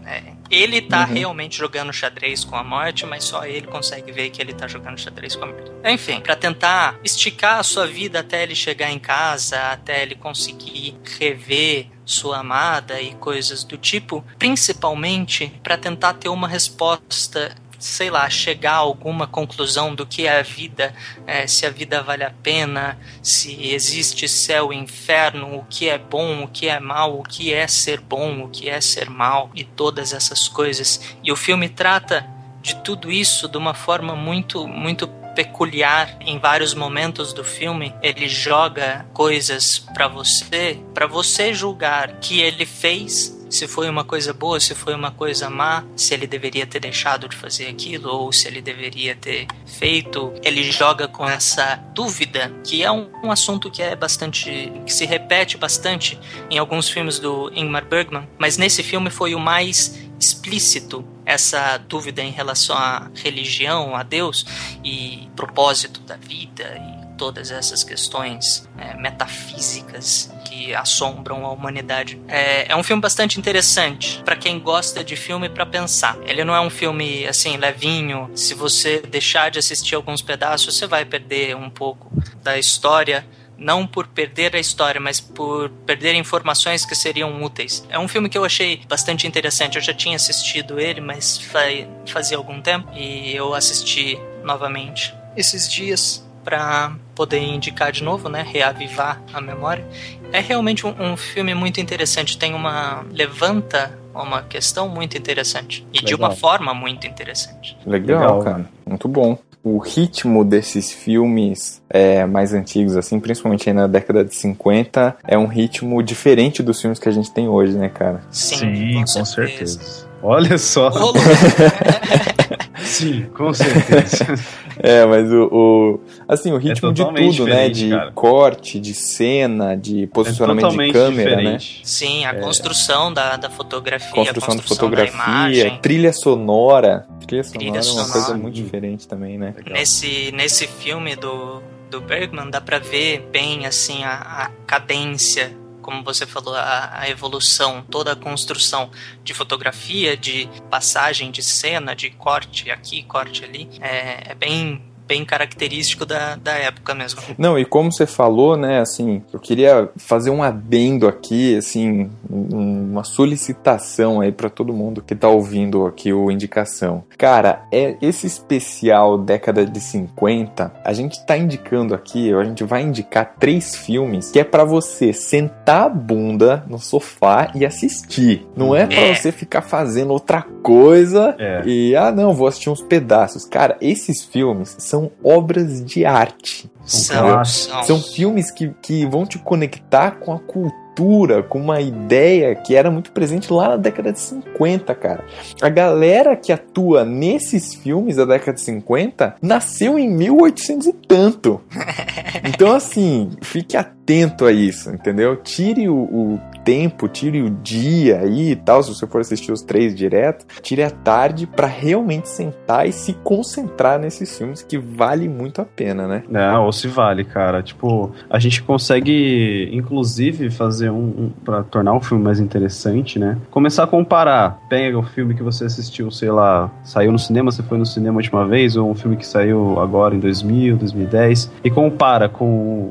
Ele 0.50 0.82
tá 0.82 1.06
Uhum. 1.06 1.14
realmente 1.14 1.56
jogando 1.58 1.92
xadrez 1.92 2.44
com 2.44 2.56
a 2.56 2.62
morte 2.64 3.06
mas 3.06 3.24
só 3.24 3.44
ele 3.44 3.66
consegue 3.66 4.12
ver 4.12 4.30
que 4.30 4.40
ele 4.40 4.52
tá 4.52 4.66
jogando 4.68 4.98
xadrez 4.98 5.34
com 5.36 5.44
a 5.44 5.46
morte 5.48 5.70
enfim 5.84 6.20
para 6.20 6.36
tentar 6.36 6.98
esticar 7.04 7.58
a 7.58 7.62
sua 7.62 7.86
vida 7.86 8.20
até 8.20 8.42
ele 8.42 8.54
chegar 8.54 8.90
em 8.90 8.98
casa 8.98 9.58
até 9.72 10.02
ele 10.02 10.14
conseguir 10.14 10.96
rever 11.18 11.86
sua 12.06 12.40
amada 12.40 13.00
e 13.00 13.14
coisas 13.14 13.64
do 13.64 13.78
tipo, 13.78 14.22
principalmente 14.38 15.50
para 15.62 15.78
tentar 15.78 16.12
ter 16.14 16.28
uma 16.28 16.46
resposta, 16.46 17.54
sei 17.84 18.08
lá, 18.08 18.30
chegar 18.30 18.72
a 18.72 18.76
alguma 18.76 19.26
conclusão 19.26 19.94
do 19.94 20.06
que 20.06 20.26
é 20.26 20.38
a 20.38 20.42
vida, 20.42 20.94
eh, 21.26 21.46
se 21.46 21.66
a 21.66 21.70
vida 21.70 22.02
vale 22.02 22.24
a 22.24 22.30
pena, 22.30 22.98
se 23.22 23.72
existe 23.74 24.26
céu 24.26 24.72
e 24.72 24.76
inferno, 24.76 25.58
o 25.58 25.66
que 25.68 25.90
é 25.90 25.98
bom, 25.98 26.44
o 26.44 26.48
que 26.48 26.66
é 26.66 26.80
mal, 26.80 27.18
o 27.18 27.22
que 27.22 27.52
é 27.52 27.68
ser 27.68 28.00
bom, 28.00 28.44
o 28.44 28.48
que 28.48 28.70
é 28.70 28.80
ser 28.80 29.10
mal 29.10 29.50
e 29.54 29.64
todas 29.64 30.14
essas 30.14 30.48
coisas. 30.48 31.14
E 31.22 31.30
o 31.30 31.36
filme 31.36 31.68
trata 31.68 32.26
de 32.62 32.74
tudo 32.76 33.12
isso 33.12 33.46
de 33.46 33.58
uma 33.58 33.74
forma 33.74 34.16
muito, 34.16 34.66
muito 34.66 35.06
peculiar 35.34 36.16
em 36.20 36.38
vários 36.38 36.72
momentos 36.72 37.34
do 37.34 37.44
filme. 37.44 37.94
Ele 38.02 38.28
joga 38.28 39.04
coisas 39.12 39.78
pra 39.78 40.08
você, 40.08 40.80
pra 40.94 41.06
você 41.06 41.52
julgar 41.52 42.18
que 42.18 42.40
ele 42.40 42.64
fez. 42.64 43.43
Se 43.54 43.68
foi 43.68 43.88
uma 43.88 44.02
coisa 44.02 44.32
boa, 44.32 44.58
se 44.58 44.74
foi 44.74 44.96
uma 44.96 45.12
coisa 45.12 45.48
má, 45.48 45.84
se 45.94 46.12
ele 46.12 46.26
deveria 46.26 46.66
ter 46.66 46.80
deixado 46.80 47.28
de 47.28 47.36
fazer 47.36 47.68
aquilo 47.68 48.10
ou 48.10 48.32
se 48.32 48.48
ele 48.48 48.60
deveria 48.60 49.14
ter 49.14 49.46
feito. 49.64 50.34
Ele 50.42 50.72
joga 50.72 51.06
com 51.06 51.24
essa 51.24 51.76
dúvida, 51.94 52.52
que 52.64 52.82
é 52.82 52.90
um, 52.90 53.08
um 53.22 53.30
assunto 53.30 53.70
que 53.70 53.80
é 53.80 53.94
bastante. 53.94 54.72
que 54.84 54.92
se 54.92 55.06
repete 55.06 55.56
bastante 55.56 56.18
em 56.50 56.58
alguns 56.58 56.90
filmes 56.90 57.20
do 57.20 57.48
Ingmar 57.54 57.84
Bergman, 57.84 58.28
mas 58.36 58.56
nesse 58.56 58.82
filme 58.82 59.08
foi 59.08 59.36
o 59.36 59.38
mais 59.38 60.00
explícito 60.18 61.06
essa 61.24 61.78
dúvida 61.78 62.22
em 62.22 62.32
relação 62.32 62.76
à 62.76 63.08
religião, 63.14 63.94
a 63.94 64.02
Deus 64.02 64.44
e 64.82 65.28
propósito 65.36 66.00
da 66.00 66.16
vida 66.16 66.64
e 66.76 67.03
todas 67.16 67.50
essas 67.50 67.82
questões 67.82 68.68
é, 68.78 68.94
metafísicas 68.94 70.30
que 70.44 70.74
assombram 70.74 71.44
a 71.44 71.50
humanidade. 71.50 72.20
É, 72.28 72.72
é 72.72 72.76
um 72.76 72.82
filme 72.82 73.00
bastante 73.00 73.38
interessante 73.38 74.22
para 74.24 74.36
quem 74.36 74.58
gosta 74.58 75.02
de 75.02 75.16
filme 75.16 75.48
para 75.48 75.66
pensar. 75.66 76.16
Ele 76.26 76.44
não 76.44 76.54
é 76.54 76.60
um 76.60 76.70
filme 76.70 77.26
assim 77.26 77.56
levinho. 77.56 78.30
Se 78.34 78.54
você 78.54 79.00
deixar 79.00 79.50
de 79.50 79.58
assistir 79.58 79.94
alguns 79.94 80.22
pedaços, 80.22 80.76
você 80.76 80.86
vai 80.86 81.04
perder 81.04 81.56
um 81.56 81.70
pouco 81.70 82.10
da 82.42 82.58
história 82.58 83.26
não 83.56 83.86
por 83.86 84.06
perder 84.08 84.54
a 84.54 84.58
história, 84.58 85.00
mas 85.00 85.20
por 85.20 85.70
perder 85.86 86.14
informações 86.14 86.84
que 86.84 86.94
seriam 86.94 87.42
úteis. 87.42 87.86
É 87.88 87.98
um 87.98 88.08
filme 88.08 88.28
que 88.28 88.36
eu 88.36 88.44
achei 88.44 88.82
bastante 88.88 89.26
interessante. 89.26 89.76
Eu 89.76 89.82
já 89.82 89.94
tinha 89.94 90.16
assistido 90.16 90.78
ele, 90.78 91.00
mas 91.00 91.38
fa 91.38 91.60
fazia 92.06 92.36
algum 92.36 92.60
tempo 92.60 92.92
e 92.94 93.34
eu 93.34 93.54
assisti 93.54 94.18
novamente 94.42 95.14
esses 95.36 95.70
dias 95.70 96.24
para 96.44 96.94
poder 97.14 97.38
indicar 97.38 97.92
de 97.92 98.02
novo, 98.02 98.28
né, 98.28 98.44
reavivar 98.46 99.20
a 99.32 99.40
memória. 99.40 99.86
É 100.32 100.40
realmente 100.40 100.86
um, 100.86 100.94
um 100.98 101.16
filme 101.16 101.54
muito 101.54 101.80
interessante. 101.80 102.36
Tem 102.36 102.54
uma 102.54 103.04
levanta 103.10 103.98
uma 104.22 104.42
questão 104.42 104.88
muito 104.88 105.18
interessante 105.18 105.86
e 105.92 105.98
de 105.98 106.12
Legal. 106.12 106.30
uma 106.30 106.36
forma 106.36 106.72
muito 106.72 107.06
interessante. 107.06 107.76
Legal, 107.84 108.20
Legal. 108.20 108.42
cara. 108.42 108.70
Muito 108.86 109.08
bom. 109.08 109.36
O 109.62 109.78
ritmo 109.78 110.44
desses 110.44 110.92
filmes 110.92 111.82
é, 111.88 112.26
mais 112.26 112.52
antigos, 112.52 112.96
assim, 112.96 113.18
principalmente 113.18 113.68
aí 113.68 113.74
na 113.74 113.86
década 113.86 114.22
de 114.22 114.34
50, 114.34 115.16
é 115.26 115.38
um 115.38 115.46
ritmo 115.46 116.02
diferente 116.02 116.62
dos 116.62 116.80
filmes 116.80 116.98
que 116.98 117.08
a 117.08 117.12
gente 117.12 117.32
tem 117.32 117.48
hoje, 117.48 117.72
né, 117.72 117.88
cara? 117.88 118.20
Sim, 118.30 119.02
com, 119.02 119.24
certeza. 119.24 120.06
Olha 120.22 120.58
só. 120.58 120.90
Sim, 122.84 123.26
com 123.34 123.52
certeza. 123.52 124.26
É, 124.76 125.06
mas 125.06 125.30
o, 125.32 125.44
o- 125.52 126.00
assim, 126.26 126.50
o 126.50 126.56
ritmo 126.56 126.92
de 126.92 127.00
totalmente 127.02 127.36
tudo, 127.36 127.46
né? 127.48 127.68
De 127.68 127.90
cara. 127.90 128.10
corte, 128.10 128.80
de 128.80 128.92
cena, 128.92 129.76
de 129.76 130.02
é 130.02 130.06
posicionamento 130.08 130.64
de 130.64 130.70
totalmente 130.72 130.92
câmera, 130.92 131.30
né? 131.36 131.36
diferente. 131.42 131.80
Sim, 131.84 132.24
a 132.24 132.34
construção 132.40 133.12
da, 133.12 133.36
da 133.36 133.48
fotografia, 133.48 134.10
Construção, 134.10 134.30
a 134.30 134.56
de 134.56 134.62
construção 134.62 134.90
da 134.90 134.96
fotografia, 135.06 135.60
imagem. 135.60 135.78
trilha 135.80 136.12
sonora. 136.12 137.06
Trilha 137.24 137.44
sonora 137.44 137.58
Trilha 137.60 137.70
é 137.70 137.76
uma 137.76 137.82
sonora. 137.84 138.10
coisa 138.12 138.34
muito 138.36 138.54
diferente 138.56 139.06
também, 139.06 139.38
né? 139.38 139.54
Legal. 139.56 139.78
Nesse, 139.78 140.32
nesse 140.32 140.66
filme 140.66 141.14
do, 141.14 141.62
do 141.88 142.00
Bergman, 142.00 142.50
dá 142.50 142.60
pra 142.60 142.80
ver 142.80 143.28
bem 143.30 143.66
assim 143.66 144.02
a, 144.02 144.10
a 144.14 144.50
cadência, 144.66 145.52
como 145.84 146.02
você 146.02 146.26
falou, 146.26 146.54
a, 146.56 146.98
a 147.00 147.10
evolução, 147.10 147.84
toda 147.90 148.12
a 148.12 148.16
construção 148.16 148.90
de 149.22 149.34
fotografia, 149.34 150.16
de 150.16 150.48
passagem 150.70 151.30
de 151.30 151.42
cena, 151.42 151.94
de 151.94 152.08
corte 152.08 152.70
aqui, 152.70 153.02
corte 153.02 153.44
ali. 153.44 153.68
É, 153.82 154.30
é 154.30 154.34
bem, 154.34 154.82
bem 155.06 155.24
característico 155.24 156.04
da, 156.06 156.36
da 156.36 156.52
época 156.52 156.94
mesmo. 156.94 157.20
Não, 157.36 157.58
e 157.58 157.64
como 157.64 157.92
você 157.92 158.06
falou, 158.06 158.56
né, 158.56 158.80
assim, 158.80 159.22
eu 159.32 159.38
queria 159.38 159.88
fazer 159.96 160.30
um 160.30 160.42
adendo 160.42 161.06
aqui, 161.06 161.56
assim, 161.56 162.10
um- 162.30 162.92
uma 162.92 163.04
solicitação 163.04 164.20
aí 164.20 164.32
pra 164.32 164.48
todo 164.48 164.72
mundo 164.72 165.02
que 165.02 165.14
tá 165.14 165.28
ouvindo 165.28 165.86
aqui 165.86 166.12
o 166.12 166.30
Indicação. 166.30 167.04
Cara, 167.18 167.64
é 167.72 167.96
esse 168.00 168.26
especial 168.26 169.18
década 169.18 169.66
de 169.66 169.80
50, 169.80 170.72
a 170.84 170.92
gente 170.92 171.24
tá 171.26 171.36
indicando 171.36 171.94
aqui, 171.94 172.32
a 172.32 172.44
gente 172.44 172.64
vai 172.64 172.82
indicar 172.82 173.34
três 173.38 173.74
filmes 173.76 174.30
que 174.30 174.38
é 174.40 174.44
pra 174.44 174.64
você 174.64 175.12
sentar 175.12 175.82
a 175.86 175.88
bunda 175.88 176.64
no 176.68 176.78
sofá 176.78 177.50
e 177.54 177.66
assistir. 177.66 178.46
Não 178.56 178.74
é 178.74 178.86
pra 178.86 178.96
É. 179.00 179.14
você 179.14 179.32
ficar 179.32 179.62
fazendo 179.62 180.12
outra 180.12 180.42
coisa 180.62 181.34
É. 181.38 181.62
e, 181.66 181.94
ah, 181.96 182.10
não, 182.10 182.32
vou 182.34 182.46
assistir 182.46 182.70
uns 182.70 182.80
pedaços. 182.82 183.44
Cara, 183.44 183.76
esses 183.80 184.24
filmes 184.24 184.76
são 184.78 184.93
são 184.94 185.10
obras 185.24 185.84
de 185.84 186.06
arte. 186.06 186.70
São, 186.84 187.44
são. 187.44 187.82
São 187.82 188.00
filmes 188.00 188.52
que, 188.52 188.72
que 188.80 189.04
vão 189.06 189.26
te 189.26 189.38
conectar 189.40 190.12
com 190.12 190.32
a 190.32 190.38
cultura, 190.38 191.42
com 191.42 191.58
uma 191.58 191.80
ideia 191.80 192.54
que 192.54 192.76
era 192.76 192.92
muito 192.92 193.10
presente 193.10 193.52
lá 193.52 193.70
na 193.70 193.76
década 193.76 194.12
de 194.12 194.20
50, 194.20 194.94
cara. 194.94 195.24
A 195.60 195.68
galera 195.68 196.36
que 196.36 196.52
atua 196.52 197.04
nesses 197.04 197.74
filmes 197.74 198.16
da 198.16 198.24
década 198.24 198.52
de 198.52 198.60
50 198.60 199.34
nasceu 199.42 199.98
em 199.98 200.08
1800 200.08 200.86
e 200.86 200.92
tanto. 200.92 201.60
Então, 202.46 202.74
assim, 202.74 203.30
fique 203.40 203.76
atento 203.76 204.44
a 204.44 204.52
isso, 204.52 204.90
entendeu? 204.90 205.36
Tire 205.36 205.88
o, 205.88 205.96
o 205.96 206.40
tempo, 206.64 207.06
tire 207.06 207.42
o 207.42 207.50
dia 207.50 208.20
aí 208.20 208.52
e 208.52 208.56
tal, 208.56 208.82
se 208.82 208.94
você 208.94 209.06
for 209.06 209.20
assistir 209.20 209.52
os 209.52 209.60
três 209.60 209.94
direto, 209.94 210.46
tire 210.62 210.82
a 210.82 210.90
tarde 210.90 211.46
para 211.46 211.66
realmente 211.66 212.28
sentar 212.28 212.88
e 212.88 212.92
se 212.92 213.12
concentrar 213.12 213.98
nesses 213.98 214.36
filmes 214.36 214.62
que 214.62 214.78
vale 214.78 215.28
muito 215.28 215.60
a 215.60 215.64
pena, 215.64 216.08
né? 216.08 216.22
É, 216.32 216.58
ou 216.58 216.72
se 216.72 216.88
vale, 216.88 217.24
cara. 217.24 217.62
Tipo, 217.62 218.12
a 218.30 218.38
gente 218.38 218.62
consegue, 218.62 219.68
inclusive, 219.72 220.50
fazer 220.50 220.90
um, 220.90 220.96
um 221.02 221.30
para 221.44 221.62
tornar 221.62 221.94
o 221.94 222.00
filme 222.00 222.24
mais 222.24 222.40
interessante, 222.40 223.18
né? 223.18 223.36
Começar 223.50 223.84
a 223.84 223.86
comparar. 223.86 224.58
Pega 224.68 224.98
o 224.98 225.02
filme 225.02 225.34
que 225.34 225.42
você 225.42 225.64
assistiu, 225.64 226.10
sei 226.10 226.30
lá, 226.30 226.70
saiu 226.82 227.12
no 227.12 227.18
cinema, 227.18 227.52
você 227.52 227.62
foi 227.62 227.76
no 227.76 227.86
cinema 227.86 228.14
a 228.14 228.20
última 228.20 228.46
vez, 228.46 228.76
ou 228.76 228.90
um 228.90 228.94
filme 228.94 229.16
que 229.16 229.26
saiu 229.26 229.78
agora 229.78 230.14
em 230.14 230.18
2000, 230.18 230.76
2010, 230.76 231.52
e 231.62 231.70
compara 231.70 232.28
com 232.28 232.46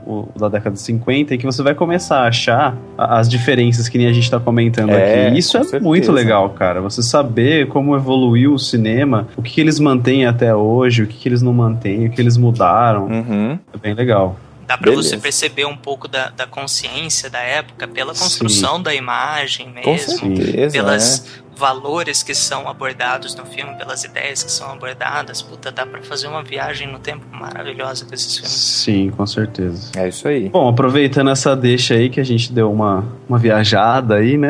o, 0.05 0.29
o 0.35 0.39
da 0.39 0.49
década 0.49 0.75
de 0.75 0.81
50, 0.81 1.33
e 1.33 1.37
que 1.37 1.45
você 1.45 1.63
vai 1.63 1.73
começar 1.73 2.19
a 2.19 2.27
achar 2.27 2.77
as 2.97 3.27
diferenças 3.27 3.62
que 3.71 3.97
nem 3.97 4.07
a 4.07 4.13
gente 4.13 4.29
tá 4.29 4.39
comentando 4.39 4.89
É, 4.91 5.27
aqui. 5.27 5.37
Isso 5.39 5.57
é 5.57 5.61
certeza. 5.63 5.83
muito 5.83 6.11
legal, 6.11 6.49
cara. 6.51 6.81
Você 6.81 7.01
saber 7.01 7.67
como 7.67 7.95
evoluiu 7.95 8.53
o 8.53 8.59
cinema, 8.59 9.27
o 9.37 9.41
que, 9.41 9.53
que 9.53 9.61
eles 9.61 9.79
mantêm 9.79 10.25
até 10.25 10.55
hoje, 10.55 11.03
o 11.03 11.07
que, 11.07 11.17
que 11.17 11.29
eles 11.29 11.41
não 11.41 11.53
mantêm, 11.53 12.07
o 12.07 12.09
que 12.11 12.21
eles 12.21 12.37
mudaram. 12.37 13.05
Uhum. 13.05 13.59
É 13.73 13.77
bem 13.77 13.93
legal. 13.93 14.37
Dá 14.73 14.77
pra 14.77 14.89
Beleza. 14.89 15.09
você 15.09 15.17
perceber 15.17 15.65
um 15.65 15.77
pouco 15.77 16.07
da, 16.07 16.29
da 16.29 16.47
consciência 16.47 17.29
da 17.29 17.39
época 17.39 17.87
pela 17.87 18.11
construção 18.15 18.81
da 18.81 18.93
imagem 18.93 19.69
mesmo, 19.69 19.99
certeza, 19.99 20.71
pelas 20.71 21.21
né? 21.21 21.43
valores 21.55 22.23
que 22.23 22.33
são 22.33 22.67
abordados 22.67 23.35
no 23.35 23.45
filme, 23.45 23.75
pelas 23.75 24.03
ideias 24.03 24.41
que 24.41 24.51
são 24.51 24.71
abordadas. 24.71 25.43
Puta, 25.43 25.71
dá 25.71 25.85
pra 25.85 26.01
fazer 26.01 26.27
uma 26.27 26.41
viagem 26.41 26.91
no 26.91 26.97
tempo 26.97 27.23
maravilhosa 27.31 28.03
com 28.03 28.15
esses 28.15 28.33
filmes. 28.33 28.51
Sim, 28.51 29.11
com 29.11 29.27
certeza. 29.27 29.91
É 29.95 30.07
isso 30.07 30.27
aí. 30.27 30.49
Bom, 30.49 30.67
aproveitando 30.67 31.29
essa 31.29 31.55
deixa 31.55 31.93
aí 31.93 32.09
que 32.09 32.19
a 32.19 32.25
gente 32.25 32.51
deu 32.51 32.71
uma, 32.71 33.05
uma 33.29 33.37
viajada 33.37 34.15
aí, 34.15 34.39
né? 34.39 34.49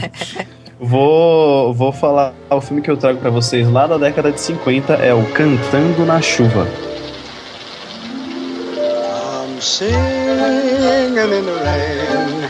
vou, 0.80 1.74
vou 1.74 1.92
falar 1.92 2.32
o 2.48 2.62
filme 2.62 2.80
que 2.80 2.90
eu 2.90 2.96
trago 2.96 3.20
pra 3.20 3.28
vocês 3.28 3.68
lá 3.68 3.86
da 3.86 3.98
década 3.98 4.32
de 4.32 4.40
50 4.40 4.94
é 4.94 5.12
o 5.12 5.22
Cantando 5.32 6.06
na 6.06 6.22
Chuva. 6.22 6.66
Singing 9.64 11.16
in 11.16 11.46
the 11.46 11.54
rain, 11.64 12.48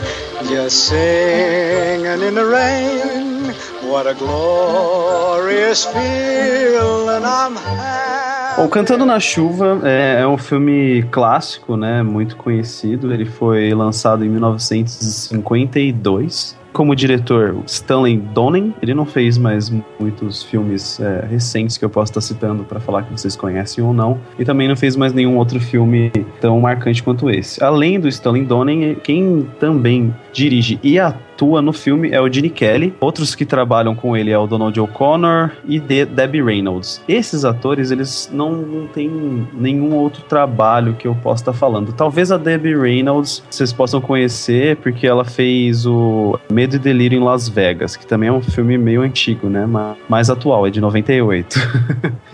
just 0.49 0.89
singing 0.89 2.21
in 2.21 2.35
the 2.35 2.45
rain. 2.45 3.53
What 3.89 4.05
a 4.05 4.13
glorious 4.13 5.85
feeling 5.85 7.23
I'm 7.23 7.55
having. 7.55 8.57
Bom, 8.57 8.67
Cantando 8.67 9.05
na 9.05 9.17
Chuva 9.21 9.79
é, 9.83 10.23
é 10.23 10.27
um 10.27 10.37
filme 10.37 11.03
clássico, 11.09 11.77
né? 11.77 12.03
Muito 12.03 12.35
conhecido. 12.35 13.13
Ele 13.13 13.25
foi 13.25 13.73
lançado 13.73 14.25
em 14.25 14.29
1952. 14.29 16.57
Como 16.75 16.93
diretor, 16.93 17.55
Stanley 17.65 18.17
Donen. 18.17 18.73
Ele 18.81 18.93
não 18.93 19.05
fez 19.05 19.37
mais 19.37 19.71
muitos 19.97 20.43
filmes 20.43 20.99
é, 20.99 21.25
recentes 21.25 21.77
que 21.77 21.85
eu 21.85 21.89
posso 21.89 22.11
estar 22.11 22.19
citando 22.19 22.65
para 22.65 22.81
falar 22.81 23.03
que 23.03 23.13
vocês 23.13 23.33
conhecem 23.33 23.81
ou 23.81 23.93
não. 23.93 24.19
E 24.37 24.43
também 24.43 24.67
não 24.67 24.75
fez 24.75 24.97
mais 24.97 25.13
nenhum 25.13 25.37
outro 25.37 25.57
filme 25.57 26.11
tão 26.41 26.59
marcante 26.59 27.01
quanto 27.01 27.29
esse. 27.29 27.63
Além 27.63 27.97
do 27.97 28.09
Stanley 28.09 28.43
Donen, 28.43 28.95
quem 28.95 29.47
também 29.57 30.13
dirige 30.33 30.77
e 30.83 30.99
atua 30.99 31.61
no 31.61 31.71
filme 31.71 32.11
é 32.11 32.21
o 32.21 32.31
Gene 32.31 32.49
Kelly. 32.49 32.93
Outros 32.99 33.33
que 33.33 33.45
trabalham 33.45 33.95
com 33.95 34.15
ele 34.15 34.31
é 34.31 34.37
o 34.37 34.45
Donald 34.45 34.77
O'Connor 34.79 35.51
e 35.65 35.79
De 35.79 36.05
Debbie 36.05 36.43
Reynolds. 36.43 37.01
Esses 37.07 37.45
atores, 37.45 37.91
eles 37.91 38.29
não, 38.33 38.51
não 38.51 38.87
têm 38.87 39.47
nenhum 39.53 39.95
outro 39.95 40.23
trabalho 40.23 40.93
que 40.93 41.07
eu 41.07 41.15
possa 41.15 41.43
estar 41.43 41.53
falando. 41.53 41.93
Talvez 41.93 42.31
a 42.31 42.37
Debbie 42.37 42.75
Reynolds 42.75 43.43
vocês 43.49 43.71
possam 43.71 44.01
conhecer, 44.01 44.77
porque 44.77 45.07
ela 45.07 45.23
fez 45.23 45.85
o 45.85 46.37
Medo 46.65 46.77
e 46.77 46.79
Delírio 46.79 47.19
em 47.19 47.23
Las 47.23 47.47
Vegas, 47.47 47.95
que 47.95 48.07
também 48.07 48.29
é 48.29 48.31
um 48.31 48.41
filme 48.41 48.75
meio 48.75 49.03
antigo, 49.03 49.47
né? 49.47 49.67
Mas 49.67 49.97
mais 50.09 50.29
atual, 50.31 50.65
é 50.65 50.71
de 50.71 50.81
98. 50.81 51.59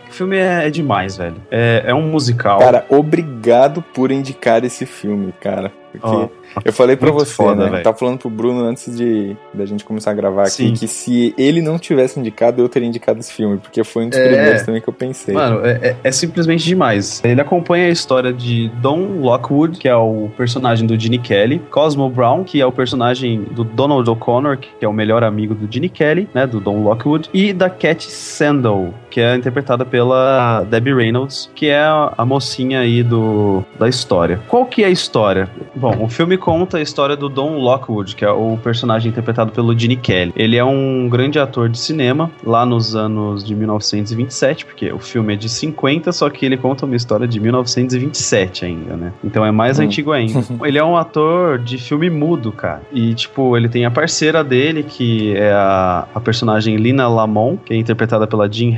o 0.08 0.12
filme 0.12 0.36
é, 0.36 0.66
é 0.66 0.70
demais, 0.70 1.16
velho. 1.16 1.36
É, 1.50 1.84
é 1.86 1.94
um 1.94 2.02
musical. 2.02 2.58
Cara, 2.58 2.84
obrigado 2.90 3.80
por 3.80 4.12
indicar 4.12 4.62
esse 4.62 4.84
filme, 4.84 5.32
cara. 5.40 5.72
Ó, 6.02 6.28
eu 6.64 6.72
falei 6.72 6.96
pra 6.96 7.10
muito 7.12 7.24
você, 7.24 7.34
foda, 7.34 7.68
né? 7.70 7.80
Tá 7.80 7.92
falando 7.92 8.18
pro 8.18 8.30
Bruno 8.30 8.62
antes 8.64 8.96
de 8.96 9.36
da 9.52 9.64
gente 9.66 9.84
começar 9.84 10.10
a 10.10 10.14
gravar 10.14 10.42
aqui 10.42 10.50
Sim. 10.68 10.72
que 10.74 10.86
se 10.88 11.34
ele 11.36 11.60
não 11.60 11.78
tivesse 11.78 12.18
indicado, 12.18 12.62
eu 12.62 12.68
teria 12.68 12.88
indicado 12.88 13.18
esse 13.20 13.32
filme, 13.32 13.58
porque 13.58 13.82
foi 13.84 14.04
um 14.04 14.08
dos 14.08 14.18
É. 14.18 14.28
primeiros 14.28 14.62
também 14.62 14.80
que 14.80 14.88
eu 14.88 14.92
pensei. 14.92 15.34
Mano, 15.34 15.64
é, 15.64 15.70
é- 15.72 15.96
é 16.04 16.12
simplesmente 16.12 16.64
demais. 16.64 17.22
Ele 17.24 17.40
acompanha 17.40 17.86
a 17.86 17.90
história 17.90 18.32
de 18.32 18.68
Don 18.80 19.20
Lockwood, 19.20 19.78
que 19.78 19.88
é 19.88 19.96
o 19.96 20.30
personagem 20.36 20.86
do 20.86 20.98
Gene 20.98 21.18
Kelly, 21.18 21.60
Cosmo 21.70 22.08
Brown, 22.08 22.44
que 22.44 22.60
é 22.60 22.66
o 22.66 22.72
personagem 22.72 23.42
do 23.52 23.64
Donald 23.64 24.08
O'Connor, 24.08 24.56
que 24.58 24.84
é 24.84 24.88
o 24.88 24.92
melhor 24.92 25.22
amigo 25.24 25.54
do 25.54 25.70
Gene 25.72 25.88
Kelly, 25.88 26.28
né, 26.34 26.46
do 26.46 26.60
Don 26.60 26.82
Lockwood, 26.82 27.28
e 27.32 27.52
da 27.52 27.68
Cat 27.68 28.04
Sandel, 28.10 28.92
que 29.16 29.20
é 29.22 29.34
interpretada 29.34 29.82
pela 29.82 30.62
Debbie 30.64 30.92
Reynolds, 30.92 31.50
que 31.54 31.68
é 31.68 31.82
a, 31.82 32.22
mocinha 32.26 32.80
aí 32.80 33.02
do, 33.02 33.64
da 33.78 33.88
história. 33.88 34.42
Qual 34.46 34.66
que 34.66 34.84
é 34.84 34.88
a 34.88 34.90
história? 34.90 35.48
Bom, 35.74 36.04
o 36.04 36.06
filme 36.06 36.36
conta 36.36 36.76
a 36.76 36.82
história 36.82 37.16
do 37.16 37.26
Don 37.26 37.56
Lockwood, 37.56 38.14
que 38.14 38.26
é 38.26 38.30
o 38.30 38.58
personagem 38.62 39.08
interpretado 39.08 39.52
pelo 39.52 39.74
Gene 39.78 39.96
Kelly. 39.96 40.34
Ele 40.36 40.58
é 40.58 40.62
um 40.62 41.08
grande 41.08 41.38
ator 41.38 41.70
de 41.70 41.78
cinema, 41.78 42.30
lá 42.44 42.66
nos 42.66 42.94
anos 42.94 43.42
de 43.42 43.54
1927, 43.54 44.66
porque 44.66 44.92
o 44.92 44.98
filme 44.98 45.32
é 45.32 45.36
de 45.36 45.48
50, 45.48 46.12
só 46.12 46.28
que 46.28 46.44
ele 46.44 46.58
conta 46.58 46.84
uma 46.84 46.94
história 46.94 47.26
de 47.26 47.40
1927 47.40 48.66
ainda, 48.66 48.98
né? 48.98 49.12
Então 49.24 49.46
é 49.46 49.50
mais 49.50 49.78
Hum. 49.78 49.84
antigo 49.84 50.12
ainda. 50.12 50.44
ele 50.62 50.76
é 50.76 50.84
um 50.84 50.94
ator 50.94 51.58
de 51.58 51.78
filme 51.78 52.10
mudo, 52.10 52.52
cara. 52.52 52.82
E, 52.92 53.14
tipo, 53.14 53.56
ele 53.56 53.70
tem 53.70 53.86
a 53.86 53.90
parceira 53.90 54.44
dele, 54.44 54.82
que 54.82 55.34
é 55.34 55.52
a, 55.52 56.06
a 56.14 56.20
personagem 56.20 56.76
Lina 56.76 57.08
Lamont, 57.08 57.58
que 57.64 57.72
é 57.72 57.76
interpretada 57.78 58.26
pela 58.26 58.46
Jean 58.46 58.72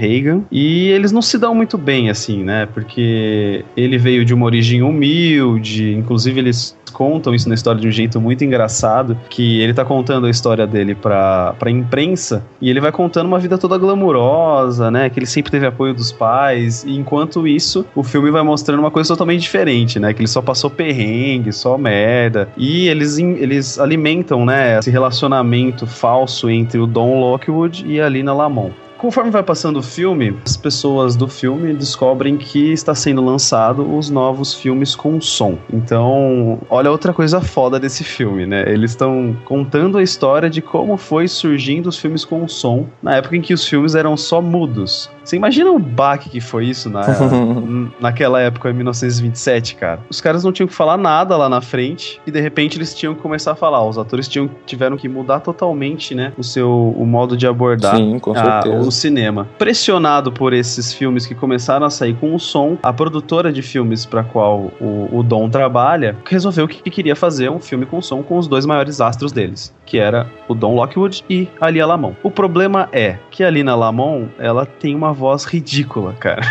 E 0.50 0.88
eles 0.88 1.12
não 1.12 1.22
se 1.22 1.38
dão 1.38 1.54
muito 1.54 1.76
bem, 1.78 2.10
assim, 2.10 2.42
né? 2.42 2.66
Porque 2.66 3.64
ele 3.76 3.98
veio 3.98 4.24
de 4.24 4.34
uma 4.34 4.46
origem 4.46 4.82
humilde, 4.82 5.94
inclusive 5.94 6.38
eles 6.38 6.76
contam 6.92 7.34
isso 7.34 7.48
na 7.48 7.54
história 7.54 7.80
de 7.80 7.86
um 7.86 7.90
jeito 7.90 8.20
muito 8.20 8.44
engraçado, 8.44 9.16
que 9.30 9.60
ele 9.60 9.72
tá 9.72 9.84
contando 9.84 10.26
a 10.26 10.30
história 10.30 10.66
dele 10.66 10.94
pra, 10.94 11.54
pra 11.58 11.70
imprensa, 11.70 12.44
e 12.60 12.68
ele 12.68 12.80
vai 12.80 12.90
contando 12.90 13.26
uma 13.26 13.38
vida 13.38 13.56
toda 13.56 13.78
glamurosa, 13.78 14.90
né, 14.90 15.08
que 15.08 15.18
ele 15.18 15.26
sempre 15.26 15.50
teve 15.50 15.66
apoio 15.66 15.94
dos 15.94 16.10
pais, 16.10 16.84
e 16.84 16.96
enquanto 16.96 17.46
isso, 17.46 17.86
o 17.94 18.02
filme 18.02 18.30
vai 18.30 18.42
mostrando 18.42 18.80
uma 18.80 18.90
coisa 18.90 19.08
totalmente 19.08 19.42
diferente, 19.42 20.00
né, 20.00 20.12
que 20.12 20.20
ele 20.20 20.28
só 20.28 20.42
passou 20.42 20.70
perrengue, 20.70 21.52
só 21.52 21.78
merda, 21.78 22.48
e 22.56 22.88
eles, 22.88 23.18
eles 23.18 23.78
alimentam, 23.78 24.44
né, 24.44 24.78
esse 24.78 24.90
relacionamento 24.90 25.86
falso 25.86 26.50
entre 26.50 26.78
o 26.80 26.86
Don 26.86 27.20
Lockwood 27.20 27.84
e 27.86 28.00
a 28.00 28.08
Lina 28.08 28.32
Lamont. 28.32 28.72
Conforme 28.98 29.30
vai 29.30 29.42
passando 29.44 29.78
o 29.78 29.82
filme, 29.82 30.36
as 30.44 30.56
pessoas 30.56 31.14
do 31.14 31.28
filme 31.28 31.72
descobrem 31.72 32.36
que 32.36 32.72
está 32.72 32.94
sendo 32.94 33.24
lançado 33.24 33.96
os 33.96 34.10
novos 34.10 34.54
filmes 34.54 34.96
com 34.96 35.20
som. 35.20 35.56
Então, 35.72 36.58
olha 36.68 36.90
outra 36.90 37.12
coisa 37.12 37.40
foda 37.40 37.78
desse 37.78 38.02
filme, 38.02 38.44
né? 38.46 38.64
Eles 38.66 38.90
estão 38.90 39.36
contando 39.44 39.98
a 39.98 40.02
história 40.02 40.50
de 40.50 40.60
como 40.60 40.96
foi 40.96 41.28
surgindo 41.28 41.88
os 41.88 41.96
filmes 41.98 42.24
com 42.24 42.46
som 42.48 42.86
na 43.02 43.14
época 43.14 43.36
em 43.36 43.40
que 43.40 43.54
os 43.54 43.64
filmes 43.66 43.94
eram 43.94 44.16
só 44.16 44.42
mudos. 44.42 45.08
Você 45.24 45.36
imagina 45.36 45.70
o 45.70 45.78
baque 45.78 46.30
que 46.30 46.40
foi 46.40 46.64
isso 46.66 46.88
na, 46.90 47.02
naquela 48.00 48.40
época, 48.40 48.70
em 48.70 48.72
1927, 48.72 49.74
cara? 49.76 50.00
Os 50.10 50.20
caras 50.20 50.42
não 50.42 50.50
tinham 50.52 50.66
que 50.66 50.74
falar 50.74 50.96
nada 50.96 51.36
lá 51.36 51.48
na 51.48 51.60
frente 51.60 52.20
e 52.26 52.30
de 52.30 52.40
repente 52.40 52.78
eles 52.78 52.94
tinham 52.94 53.14
que 53.14 53.20
começar 53.20 53.52
a 53.52 53.54
falar. 53.54 53.84
Os 53.86 53.98
atores 53.98 54.26
tinham, 54.26 54.50
tiveram 54.66 54.96
que 54.96 55.08
mudar 55.08 55.40
totalmente, 55.40 56.14
né? 56.14 56.32
O 56.36 56.42
seu 56.42 56.94
o 56.96 57.04
modo 57.06 57.36
de 57.36 57.46
abordar 57.46 57.96
Sim, 57.96 58.18
com 58.18 58.32
a- 58.32 58.62
certeza. 58.62 58.87
O 58.88 58.92
cinema. 58.92 59.46
Pressionado 59.58 60.32
por 60.32 60.52
esses 60.52 60.92
filmes 60.92 61.26
que 61.26 61.34
começaram 61.34 61.86
a 61.86 61.90
sair 61.90 62.14
com 62.14 62.34
o 62.34 62.38
som, 62.38 62.76
a 62.82 62.92
produtora 62.92 63.52
de 63.52 63.62
filmes 63.62 64.04
para 64.04 64.24
qual 64.24 64.72
o, 64.80 65.08
o 65.12 65.22
Dom 65.22 65.48
trabalha 65.48 66.16
resolveu 66.24 66.66
que, 66.66 66.82
que 66.82 66.90
queria 66.90 67.14
fazer 67.14 67.50
um 67.50 67.60
filme 67.60 67.86
com 67.86 68.00
som 68.00 68.22
com 68.22 68.38
os 68.38 68.48
dois 68.48 68.66
maiores 68.66 69.00
astros 69.00 69.32
deles, 69.32 69.74
que 69.84 69.98
era 69.98 70.30
o 70.48 70.54
Don 70.54 70.74
Lockwood 70.74 71.24
e 71.28 71.48
a 71.60 71.70
Lia 71.70 71.86
Lamont. 71.86 72.16
O 72.22 72.30
problema 72.30 72.88
é 72.92 73.18
que 73.30 73.44
a 73.44 73.50
Lina 73.50 73.74
Lamont, 73.74 74.28
ela 74.38 74.64
tem 74.64 74.94
uma 74.94 75.12
voz 75.12 75.44
ridícula, 75.44 76.14
cara. 76.14 76.42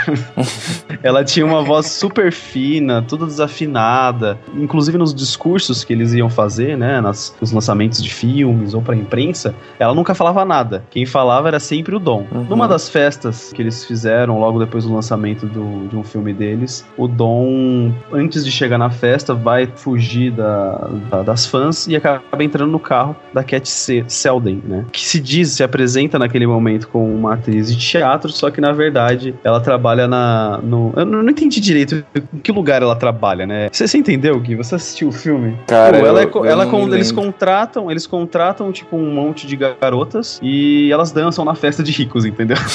ela 1.01 1.23
tinha 1.23 1.45
uma 1.45 1.63
voz 1.63 1.87
super 1.87 2.31
fina, 2.31 3.01
toda 3.01 3.25
desafinada, 3.25 4.37
inclusive 4.55 4.97
nos 4.97 5.13
discursos 5.13 5.83
que 5.83 5.93
eles 5.93 6.13
iam 6.13 6.29
fazer, 6.29 6.77
né, 6.77 7.01
nas, 7.01 7.35
nos 7.41 7.51
lançamentos 7.51 8.01
de 8.01 8.13
filmes 8.13 8.73
ou 8.73 8.81
pra 8.81 8.95
imprensa, 8.95 9.55
ela 9.79 9.93
nunca 9.93 10.13
falava 10.13 10.45
nada. 10.45 10.83
Quem 10.89 11.05
falava 11.05 11.47
era 11.47 11.59
sempre 11.59 11.95
o 11.95 11.99
Dom. 11.99 12.26
Uhum. 12.31 12.43
Numa 12.43 12.67
das 12.67 12.89
festas 12.89 13.51
que 13.53 13.61
eles 13.61 13.85
fizeram 13.85 14.39
logo 14.39 14.59
depois 14.59 14.83
do 14.85 14.93
lançamento 14.93 15.45
do, 15.45 15.87
de 15.87 15.95
um 15.95 16.03
filme 16.03 16.33
deles, 16.33 16.85
o 16.97 17.07
Dom, 17.07 17.91
antes 18.11 18.43
de 18.45 18.51
chegar 18.51 18.77
na 18.77 18.89
festa, 18.89 19.33
vai 19.33 19.67
fugir 19.75 20.31
da, 20.31 20.89
da- 21.09 21.23
das 21.23 21.45
fãs 21.45 21.87
e 21.87 21.95
acaba 21.95 22.21
entrando 22.41 22.71
no 22.71 22.79
carro 22.79 23.15
da 23.33 23.43
Cat 23.43 23.67
Se- 23.69 24.03
Selden, 24.07 24.61
né? 24.65 24.85
Que 24.91 25.01
se 25.07 25.19
diz, 25.19 25.51
se 25.51 25.63
apresenta 25.63 26.17
naquele 26.19 26.45
momento 26.47 26.87
como 26.87 27.05
uma 27.13 27.33
atriz 27.35 27.71
de 27.71 27.77
teatro, 27.77 28.31
só 28.31 28.49
que 28.51 28.59
na 28.61 28.71
verdade 28.71 29.33
ela 29.43 29.59
trabalha 29.59 30.07
na. 30.07 30.59
No, 30.63 30.93
eu 30.95 31.05
não 31.05 31.23
não 31.23 31.29
entendi 31.31 31.59
direito 31.59 32.03
em 32.33 32.39
que 32.39 32.51
lugar 32.51 32.81
ela 32.81 32.95
trabalha, 32.95 33.45
né? 33.45 33.69
Você, 33.71 33.87
você 33.87 33.97
entendeu, 33.97 34.39
Gui? 34.39 34.55
Você 34.55 34.75
assistiu 34.75 35.09
o 35.09 35.11
filme? 35.11 35.57
Cara, 35.67 35.99
Pô, 35.99 36.05
ela, 36.05 36.21
é 36.21 36.25
eu- 36.25 36.31
eu 36.35 36.45
ela 36.45 36.63
não 36.65 36.71
com- 36.71 36.85
me 36.85 36.93
eles 36.95 37.11
contratam, 37.11 37.89
eles 37.91 38.07
contratam 38.07 38.71
tipo 38.71 38.95
um 38.95 39.13
monte 39.13 39.45
de 39.47 39.55
garotas 39.55 40.39
e 40.41 40.89
elas 40.91 41.11
dançam 41.11 41.43
na 41.45 41.55
festa 41.55 41.83
de 41.83 41.91
ricos, 42.23 42.39
entendeu? 42.39 42.57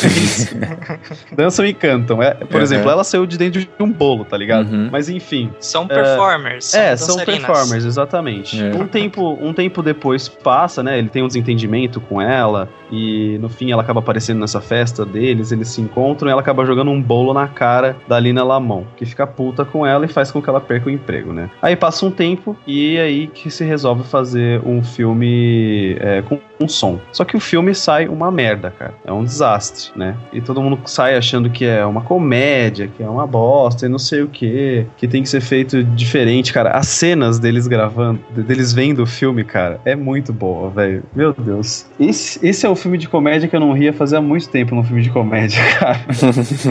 É 1.33 1.35
dançam 1.35 1.65
e 1.65 1.73
cantam. 1.75 2.23
É, 2.23 2.35
por 2.35 2.57
Uhum. 2.57 2.63
exemplo, 2.63 2.91
ela 2.91 3.05
saiu 3.05 3.27
de 3.27 3.37
dentro 3.39 3.61
de 3.61 3.69
um 3.81 3.91
bolo, 3.91 4.25
tá 4.25 4.37
ligado? 4.37 4.71
Uhum. 4.71 4.89
Mas 4.91 5.09
enfim, 5.09 5.51
São 5.61 5.87
performers. 5.87 6.75
é, 6.75 6.97
são 6.97 7.17
dançarinas. 7.17 7.47
performers, 7.47 7.85
exatamente. 7.85 8.63
É. 8.63 8.75
Um, 8.75 8.87
tempo, 8.87 9.39
um 9.41 9.53
tempo 9.53 9.83
depois 9.83 10.29
passa, 10.29 10.83
né? 10.83 10.99
Ele 10.99 11.09
tem 11.09 11.23
um 11.23 11.27
desentendimento 11.27 12.01
com 12.01 12.21
ela. 12.21 12.69
E 12.91 13.39
no 13.39 13.49
fim 13.49 13.73
ela 13.73 13.83
acaba 13.83 14.01
aparecendo 14.01 14.39
nessa 14.41 14.61
festa 14.61 15.05
deles. 15.07 15.51
Eles 15.51 15.69
se 15.69 15.81
encontram 15.81 16.29
e 16.29 16.33
ela 16.33 16.41
acaba 16.43 16.65
jogando 16.67 16.91
um 16.91 17.01
bolo 17.01 17.33
na 17.33 17.49
cara 17.49 17.97
da 18.07 18.21
Lina 18.21 18.45
Lamont, 18.45 18.87
que 18.97 19.07
fica 19.07 19.27
puta 19.27 19.65
com 19.65 19.87
ela 19.87 20.05
e 20.05 20.09
faz 20.09 20.31
com 20.31 20.43
que 20.43 20.49
ela 20.49 20.61
perca 20.61 20.89
o 20.89 20.91
emprego, 20.93 21.33
né? 21.33 21.49
Aí 21.63 21.75
passa 21.75 22.05
um 22.05 22.11
tempo 22.11 22.57
e 22.67 22.97
é 22.97 23.03
aí 23.03 23.27
que 23.29 23.51
se 23.51 23.65
resolve 23.65 24.05
fazer 24.05 24.61
um 24.67 24.83
filme 24.83 25.97
é, 26.01 26.23
com 26.23 26.39
um 26.63 26.69
som. 26.69 26.99
Só 27.13 27.25
que 27.25 27.37
o 27.37 27.41
filme 27.41 27.75
sai 27.75 28.09
uma 28.09 28.31
merda, 28.31 28.71
cara. 28.71 28.95
É 29.05 29.13
um 29.13 29.25
desastre, 29.25 29.91
né? 29.97 30.17
E 30.33 30.41
todo 30.41 30.63
mundo 30.63 30.79
sai 30.87 31.17
achando 31.17 31.51
que 31.51 31.65
é 31.65 31.85
uma 31.85 32.03
comédia, 32.03 32.89
que 32.89 33.03
é 33.03 33.09
uma 33.09 33.27
bosta 33.27 33.87
e 33.87 33.89
não 33.89 33.99
sei 33.99 34.23
o 34.23 34.29
que, 34.29 34.87
que 34.97 35.09
tem 35.09 35.23
que 35.23 35.29
ser 35.29 35.41
feito 35.41 35.83
diferente, 35.83 36.53
cara. 36.53 36.71
As 36.71 36.89
cenas 36.89 37.39
deles 37.39 37.67
gravando, 37.67 38.21
deles 38.31 38.73
vendo 38.73 39.03
o 39.03 39.07
filme, 39.07 39.45
cara, 39.45 39.81
é 39.85 39.95
muito 39.95 40.33
boa, 40.33 40.71
velho. 40.71 41.03
Meu 41.15 41.33
Deus. 41.33 41.87
Esse, 41.99 42.45
esse 42.47 42.67
é 42.67 42.69
o 42.69 42.77
filme 42.77 42.99
de 42.99 43.09
comédia 43.09 43.49
que 43.49 43.57
eu 43.57 43.61
não 43.61 43.73
ria 43.73 43.93
há 44.17 44.21
muito 44.21 44.49
tempo 44.49 44.75
num 44.75 44.83
filme 44.83 45.03
de 45.03 45.11
comédia, 45.11 45.63
cara. 45.79 46.01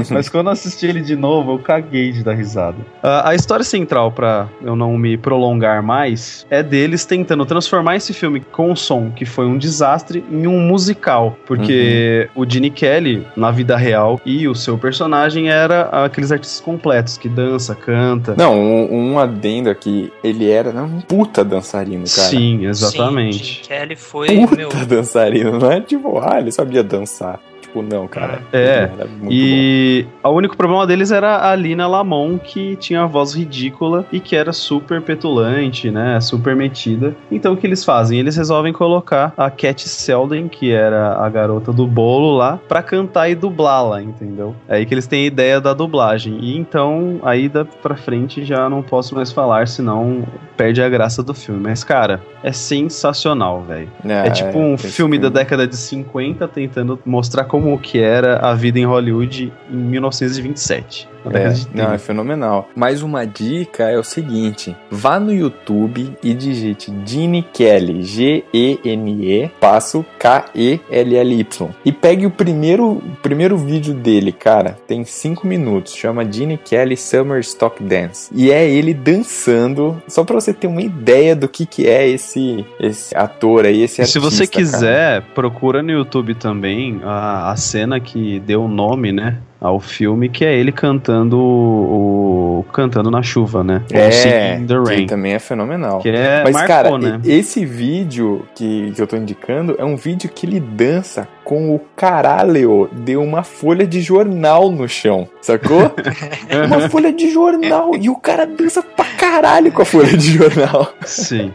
Mas 0.09 0.29
quando 0.29 0.47
eu 0.47 0.51
assisti 0.53 0.85
ele 0.85 1.01
de 1.01 1.15
novo, 1.15 1.53
eu 1.53 1.59
caguei 1.59 2.11
de 2.11 2.23
dar 2.23 2.33
risada. 2.33 2.77
A 3.01 3.33
história 3.33 3.63
central, 3.63 4.11
pra 4.11 4.47
eu 4.61 4.75
não 4.75 4.97
me 4.97 5.17
prolongar 5.17 5.81
mais, 5.81 6.45
é 6.49 6.61
deles 6.61 7.05
tentando 7.05 7.45
transformar 7.45 7.95
esse 7.95 8.13
filme 8.13 8.39
com 8.39 8.75
som, 8.75 9.11
que 9.11 9.25
foi 9.25 9.45
um 9.45 9.57
desastre, 9.57 9.80
em 10.29 10.47
um 10.47 10.59
musical. 10.59 11.37
Porque 11.45 12.29
o 12.35 12.49
Gene 12.49 12.69
Kelly, 12.69 13.25
na 13.35 13.51
vida 13.51 13.75
real, 13.75 14.19
e 14.25 14.47
o 14.47 14.55
seu 14.55 14.77
personagem 14.77 15.49
era 15.49 15.83
aqueles 16.05 16.31
artistas 16.31 16.59
completos, 16.59 17.17
que 17.17 17.29
dança, 17.29 17.75
canta. 17.75 18.35
Não, 18.37 18.59
um, 18.59 19.11
um 19.11 19.19
adendo 19.19 19.69
aqui, 19.69 20.11
ele 20.23 20.49
era 20.49 20.71
né, 20.71 20.81
um 20.81 21.01
puta 21.01 21.43
dançarino, 21.43 22.05
cara. 22.05 22.29
Sim, 22.29 22.65
exatamente. 22.65 23.37
Sim, 23.37 23.43
Gene 23.43 23.67
Kelly 23.67 23.95
foi, 23.95 24.27
Puta 24.47 24.55
meu, 24.55 24.69
dançarino, 24.87 25.59
não 25.59 25.71
é 25.71 25.81
tipo, 25.81 26.19
ah, 26.19 26.39
ele 26.39 26.51
sabia 26.51 26.83
dançar. 26.83 27.39
Tipo, 27.71 27.81
não, 27.81 28.05
cara. 28.05 28.41
É, 28.51 28.87
bom. 28.87 29.27
E 29.29 30.05
o 30.21 30.29
único 30.29 30.57
problema 30.57 30.85
deles 30.85 31.09
era 31.09 31.49
a 31.49 31.55
Lina 31.55 31.87
Lamont, 31.87 32.41
que 32.43 32.75
tinha 32.75 33.03
a 33.03 33.05
voz 33.05 33.33
ridícula 33.33 34.05
e 34.11 34.19
que 34.19 34.35
era 34.35 34.51
super 34.51 35.01
petulante, 35.01 35.89
né? 35.89 36.19
Super 36.19 36.53
metida. 36.53 37.15
Então 37.31 37.53
o 37.53 37.57
que 37.57 37.65
eles 37.65 37.85
fazem? 37.85 38.19
Eles 38.19 38.35
resolvem 38.35 38.73
colocar 38.73 39.33
a 39.37 39.49
Cat 39.49 39.87
Selden, 39.87 40.49
que 40.49 40.71
era 40.71 41.15
a 41.15 41.29
garota 41.29 41.71
do 41.71 41.87
bolo 41.87 42.35
lá, 42.35 42.59
pra 42.67 42.83
cantar 42.83 43.29
e 43.29 43.35
dublá-la, 43.35 44.01
entendeu? 44.01 44.53
É 44.67 44.75
aí 44.75 44.85
que 44.85 44.93
eles 44.93 45.07
têm 45.07 45.23
a 45.23 45.27
ideia 45.27 45.61
da 45.61 45.73
dublagem. 45.73 46.39
E 46.41 46.57
então, 46.57 47.19
aí 47.23 47.47
da 47.47 47.63
pra 47.63 47.95
frente 47.95 48.43
já 48.43 48.69
não 48.69 48.81
posso 48.81 49.15
mais 49.15 49.31
falar, 49.31 49.67
senão 49.67 50.23
perde 50.57 50.81
a 50.81 50.89
graça 50.89 51.23
do 51.23 51.33
filme. 51.33 51.61
Mas, 51.61 51.83
cara, 51.83 52.21
é 52.43 52.51
sensacional, 52.51 53.61
velho. 53.61 53.89
Ah, 54.03 54.27
É 54.27 54.29
tipo 54.29 54.57
um 54.59 54.73
esse 54.75 54.89
filme 54.89 55.17
da 55.17 55.29
década 55.29 55.65
de 55.67 55.75
50 55.77 56.47
tentando 56.47 56.99
mostrar 57.05 57.45
como 57.45 57.60
que 57.81 57.99
era 57.99 58.37
a 58.37 58.53
vida 58.53 58.79
em 58.79 58.85
Hollywood 58.85 59.51
em 59.69 59.75
1927. 59.75 61.09
Na 61.23 61.39
É, 61.39 61.43
não, 61.71 61.83
é 61.83 61.87
30. 61.89 61.97
fenomenal. 61.99 62.67
Mais 62.75 63.03
uma 63.03 63.25
dica 63.27 63.83
é 63.83 63.95
o 63.95 64.03
seguinte: 64.03 64.75
vá 64.89 65.19
no 65.19 65.31
YouTube 65.31 66.17
e 66.23 66.33
digite 66.33 66.91
Gene 67.05 67.45
Kelly, 67.53 68.01
G-E-N-E, 68.03 69.51
passo 69.59 70.03
K-E-L-L-Y. 70.17 71.69
E 71.85 71.91
pegue 71.91 72.25
o 72.25 72.31
primeiro, 72.31 72.93
o 72.93 73.17
primeiro 73.21 73.55
vídeo 73.57 73.93
dele, 73.93 74.31
cara. 74.31 74.77
Tem 74.87 75.03
5 75.05 75.45
minutos. 75.45 75.93
Chama 75.93 76.29
Gene 76.29 76.57
Kelly 76.57 76.97
Summer 76.97 77.39
Stock 77.41 77.83
Dance. 77.83 78.31
E 78.33 78.51
é 78.51 78.67
ele 78.67 78.91
dançando, 78.93 80.01
só 80.07 80.23
pra 80.23 80.35
você 80.39 80.51
ter 80.53 80.65
uma 80.65 80.81
ideia 80.81 81.35
do 81.35 81.47
que, 81.47 81.67
que 81.67 81.87
é 81.87 82.07
esse, 82.07 82.65
esse 82.79 83.15
ator 83.15 83.65
aí, 83.65 83.81
esse 83.83 84.01
E 84.01 84.05
se 84.07 84.17
artista. 84.17 84.19
você 84.21 84.47
cara. 84.47 84.65
quiser, 84.65 85.21
procura 85.35 85.83
no 85.83 85.91
YouTube 85.91 86.33
também 86.33 86.99
a, 87.03 87.50
a 87.51 87.55
cena 87.55 87.99
que 87.99 88.39
deu 88.39 88.63
o 88.63 88.67
nome, 88.67 89.11
né? 89.11 89.37
Ao 89.59 89.79
filme, 89.79 90.27
que 90.27 90.43
é 90.43 90.55
ele 90.55 90.71
cantando 90.71 91.37
o. 91.37 92.65
cantando 92.73 93.11
na 93.11 93.21
chuva, 93.21 93.63
né? 93.63 93.83
É, 93.91 94.55
the 94.57 94.65
que 94.65 94.89
Rain. 94.89 95.05
também 95.05 95.33
é 95.33 95.39
fenomenal. 95.39 95.99
Que 95.99 96.09
é. 96.09 96.41
Mas, 96.43 96.53
marcou, 96.53 96.75
cara, 96.75 96.97
né? 96.97 97.21
esse 97.23 97.63
vídeo 97.63 98.43
que, 98.55 98.91
que 98.95 98.99
eu 98.99 99.05
tô 99.05 99.15
indicando 99.15 99.75
é 99.77 99.85
um 99.85 99.95
vídeo 99.95 100.31
que 100.33 100.47
ele 100.47 100.59
dança 100.59 101.27
com 101.43 101.75
o 101.75 101.79
caralho 101.95 102.89
de 102.91 103.15
uma 103.15 103.43
folha 103.43 103.85
de 103.85 104.01
jornal 104.01 104.71
no 104.71 104.89
chão, 104.89 105.29
sacou? 105.41 105.93
uma 106.65 106.89
folha 106.89 107.13
de 107.13 107.29
jornal 107.29 107.91
e 107.95 108.09
o 108.09 108.15
cara 108.15 108.47
dança 108.47 108.81
pra 108.81 109.05
caralho 109.17 109.71
com 109.71 109.83
a 109.83 109.85
folha 109.85 110.17
de 110.17 110.37
jornal. 110.37 110.91
Sim. 111.05 111.51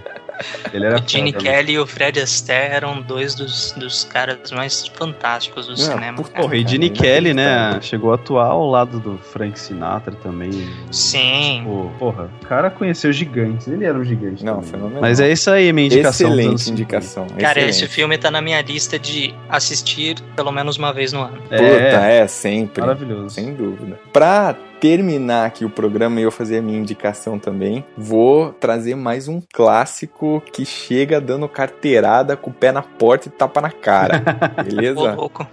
Ele 0.72 0.86
era 0.86 0.96
o 1.00 1.02
Gene 1.08 1.32
foda, 1.32 1.44
né? 1.44 1.50
Kelly 1.50 1.72
e 1.72 1.78
o 1.78 1.86
Fred 1.86 2.20
Astaire 2.20 2.74
eram 2.74 3.00
dois 3.00 3.34
dos, 3.34 3.72
dos 3.72 4.04
caras 4.04 4.50
mais 4.52 4.86
fantásticos 4.86 5.66
do 5.66 5.72
Ah, 5.72 5.76
cinema. 5.76 6.22
cara. 6.22 6.42
Porra, 6.42 6.56
e 6.56 6.66
Gene 6.66 6.90
Kelly, 6.90 7.32
né? 7.34 7.78
Chegou 7.80 8.12
a 8.12 8.16
atuar 8.16 8.46
ao 8.48 8.66
lado 8.68 8.98
do 9.00 9.18
Frank 9.18 9.58
Sinatra 9.58 10.14
também. 10.22 10.50
Sim. 10.90 11.62
Pô, 11.64 11.90
porra, 11.98 12.30
o 12.42 12.46
cara 12.46 12.70
conheceu 12.70 13.12
gigantes. 13.12 13.66
Ele 13.68 13.84
era 13.84 13.98
um 13.98 14.04
gigante. 14.04 14.44
Não, 14.44 14.56
também. 14.56 14.70
fenomenal. 14.70 15.00
Mas 15.00 15.20
é 15.20 15.30
isso 15.30 15.50
aí, 15.50 15.72
minha 15.72 15.86
indicação. 15.86 16.28
Excelente 16.28 16.60
50. 16.62 16.70
indicação. 16.70 17.26
Cara, 17.38 17.58
excelente. 17.60 17.70
esse 17.70 17.86
filme 17.88 18.18
tá 18.18 18.30
na 18.30 18.40
minha 18.40 18.60
lista 18.62 18.98
de 18.98 19.34
assistir 19.48 20.20
pelo 20.34 20.52
menos 20.52 20.76
uma 20.76 20.92
vez 20.92 21.12
no 21.12 21.22
ano. 21.22 21.38
Puta, 21.42 21.56
é, 21.56 22.26
sempre. 22.26 22.80
Maravilhoso. 22.80 23.30
Sem 23.34 23.54
dúvida. 23.54 23.98
Pra 24.12 24.54
terminar 24.86 25.46
aqui 25.46 25.64
o 25.64 25.70
programa 25.70 26.20
e 26.20 26.22
eu 26.22 26.30
fazer 26.30 26.58
a 26.58 26.62
minha 26.62 26.78
indicação 26.78 27.40
também, 27.40 27.84
vou 27.98 28.52
trazer 28.52 28.94
mais 28.94 29.26
um 29.26 29.42
clássico 29.52 30.40
que 30.52 30.64
chega 30.64 31.20
dando 31.20 31.48
carteirada 31.48 32.36
com 32.36 32.50
o 32.50 32.54
pé 32.54 32.70
na 32.70 32.82
porta 32.82 33.26
e 33.26 33.32
tapa 33.32 33.60
na 33.60 33.72
cara. 33.72 34.22
Beleza? 34.62 35.12
louco. 35.12 35.44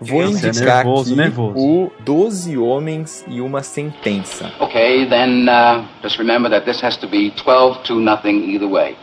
Vou 0.00 0.20
é 0.20 0.26
indicar 0.26 0.84
nervoso, 0.84 1.12
aqui 1.12 1.16
nervoso. 1.16 1.54
o 1.56 1.92
Doze 2.00 2.58
Homens 2.58 3.24
e 3.28 3.40
uma 3.40 3.62
Sentença. 3.62 4.52
Okay, 4.58 5.08
then 5.08 5.46
uh, 5.48 5.86
just 6.02 6.18
remember 6.18 6.50
that 6.50 6.66
this 6.66 6.82
has 6.82 6.96
to 6.96 7.06
be 7.06 7.30
12 7.36 7.84
to 7.84 8.00
nothing 8.00 8.52
either 8.52 8.66
way. 8.66 8.96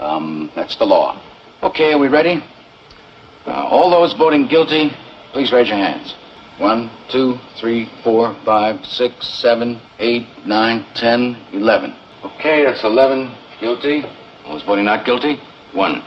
Um, 0.00 0.48
that's 0.54 0.76
the 0.76 0.86
law. 0.86 1.20
Okay, 1.60 1.92
are 1.92 1.98
we 1.98 2.06
ready? 2.06 2.40
Uh, 3.44 3.50
all 3.50 3.90
those 3.90 4.16
voting 4.16 4.46
guilty, 4.46 4.92
please 5.32 5.52
raise 5.52 5.68
your 5.68 5.78
hands. 5.78 6.14
One, 6.58 6.90
two, 7.08 7.38
three, 7.60 7.88
four, 8.02 8.36
five, 8.44 8.84
six, 8.84 9.28
seven, 9.28 9.80
eight, 10.00 10.26
nine, 10.44 10.84
ten, 10.94 11.36
eleven. 11.52 11.96
Okay, 12.24 12.64
that's 12.64 12.82
11 12.82 13.32
guilty. 13.60 14.02
All 14.44 14.54
those 14.54 14.64
voting 14.64 14.86
not 14.86 15.06
guilty? 15.06 15.36
One. 15.72 16.02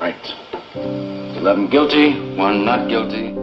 Right. 0.00 0.16
11 0.74 1.68
guilty, 1.68 2.34
one 2.36 2.64
not 2.64 2.88
guilty. 2.88 3.39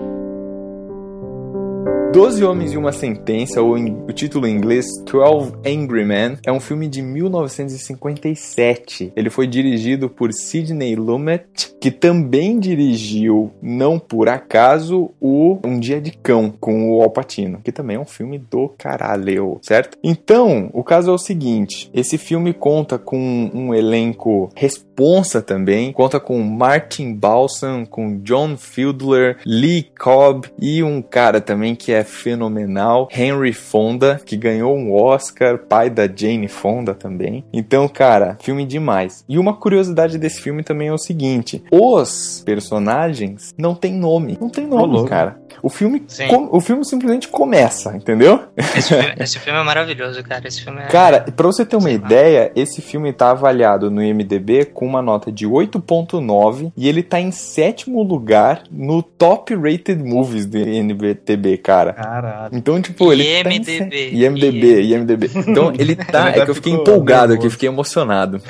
Doze 2.17 2.43
Homens 2.43 2.73
e 2.73 2.77
uma 2.77 2.91
Sentença, 2.91 3.61
ou 3.61 3.77
em- 3.77 3.95
o 4.07 4.11
título 4.11 4.47
em 4.47 4.55
inglês 4.55 4.87
12 5.05 5.53
Angry 5.63 6.03
Men, 6.03 6.35
é 6.43 6.51
um 6.51 6.59
filme 6.59 6.87
de 6.87 6.99
1957. 6.99 9.13
Ele 9.15 9.29
foi 9.29 9.45
dirigido 9.45 10.09
por 10.09 10.33
Sidney 10.33 10.95
Lumet, 10.95 11.75
que 11.79 11.91
também 11.91 12.59
dirigiu, 12.59 13.51
não 13.61 13.99
por 13.99 14.27
acaso, 14.29 15.11
o 15.21 15.59
Um 15.63 15.79
Dia 15.79 16.01
de 16.01 16.09
Cão, 16.11 16.51
com 16.59 16.89
o 16.91 17.03
Al 17.03 17.11
Pacino, 17.11 17.59
que 17.63 17.71
também 17.71 17.97
é 17.97 17.99
um 17.99 18.05
filme 18.05 18.39
do 18.39 18.67
caralho, 18.75 19.59
certo? 19.61 19.95
Então, 20.03 20.71
o 20.73 20.83
caso 20.83 21.11
é 21.11 21.13
o 21.13 21.19
seguinte, 21.19 21.87
esse 21.93 22.17
filme 22.17 22.51
conta 22.51 22.97
com 22.97 23.51
um 23.53 23.75
elenco 23.75 24.49
responsa 24.55 25.39
também, 25.39 25.93
conta 25.93 26.19
com 26.19 26.41
Martin 26.41 27.13
Balsam, 27.13 27.85
com 27.85 28.17
John 28.23 28.57
Fiedler, 28.57 29.37
Lee 29.45 29.85
Cobb 29.99 30.47
e 30.59 30.81
um 30.81 30.99
cara 31.03 31.39
também 31.39 31.75
que 31.75 31.91
é 31.91 32.06
fenomenal. 32.07 33.07
Henry 33.15 33.53
Fonda, 33.53 34.19
que 34.25 34.35
ganhou 34.35 34.75
um 34.75 34.93
Oscar, 34.93 35.57
pai 35.59 35.89
da 35.89 36.07
Jane 36.07 36.47
Fonda 36.47 36.93
também. 36.93 37.43
Então, 37.53 37.87
cara, 37.87 38.37
filme 38.41 38.65
demais. 38.65 39.23
E 39.27 39.37
uma 39.37 39.53
curiosidade 39.53 40.17
desse 40.17 40.41
filme 40.41 40.63
também 40.63 40.87
é 40.87 40.93
o 40.93 40.97
seguinte: 40.97 41.63
os 41.71 42.41
personagens 42.45 43.53
não 43.57 43.75
têm 43.75 43.93
nome. 43.93 44.37
Não 44.39 44.49
tem 44.49 44.65
nome, 44.67 45.07
cara. 45.07 45.37
O 45.63 45.69
filme, 45.69 46.03
com- 46.29 46.49
o 46.51 46.61
filme 46.61 46.85
simplesmente 46.85 47.27
começa, 47.27 47.95
entendeu? 47.97 48.43
Esse 48.55 48.89
filme, 48.93 49.13
esse 49.19 49.39
filme 49.39 49.59
é 49.59 49.63
maravilhoso, 49.63 50.23
cara. 50.23 50.47
Esse 50.47 50.61
filme 50.63 50.79
é. 50.81 50.85
Cara, 50.85 51.21
pra 51.35 51.47
você 51.47 51.65
ter 51.65 51.75
uma 51.75 51.89
Sei 51.89 51.97
lá. 51.97 52.05
ideia, 52.05 52.51
esse 52.55 52.79
filme 52.81 53.11
tá 53.11 53.31
avaliado 53.31 53.89
no 53.89 54.03
IMDB 54.03 54.65
com 54.65 54.85
uma 54.85 55.01
nota 55.01 55.31
de 55.31 55.47
8.9 55.47 56.71
e 56.77 56.87
ele 56.87 57.01
tá 57.01 57.19
em 57.19 57.31
sétimo 57.31 58.03
lugar 58.03 58.63
no 58.71 59.01
Top 59.01 59.53
Rated 59.55 59.95
Movies 60.03 60.45
do 60.45 60.57
IMDB, 60.59 61.57
cara. 61.57 61.86
Caralho. 61.93 62.55
Então, 62.55 62.81
tipo, 62.81 63.11
ele 63.11 63.43
tá 63.43 63.51
em 63.51 63.55
IMDb. 63.55 64.09
IMDB, 64.13 64.81
IMDB. 64.81 65.31
Então, 65.47 65.73
ele 65.77 65.95
tá... 65.95 66.29
É 66.29 66.45
que 66.45 66.51
eu 66.51 66.55
fiquei 66.55 66.73
empolgado 66.73 67.33
aqui, 67.33 67.49
fiquei 67.49 67.69
emocionado. 67.69 68.41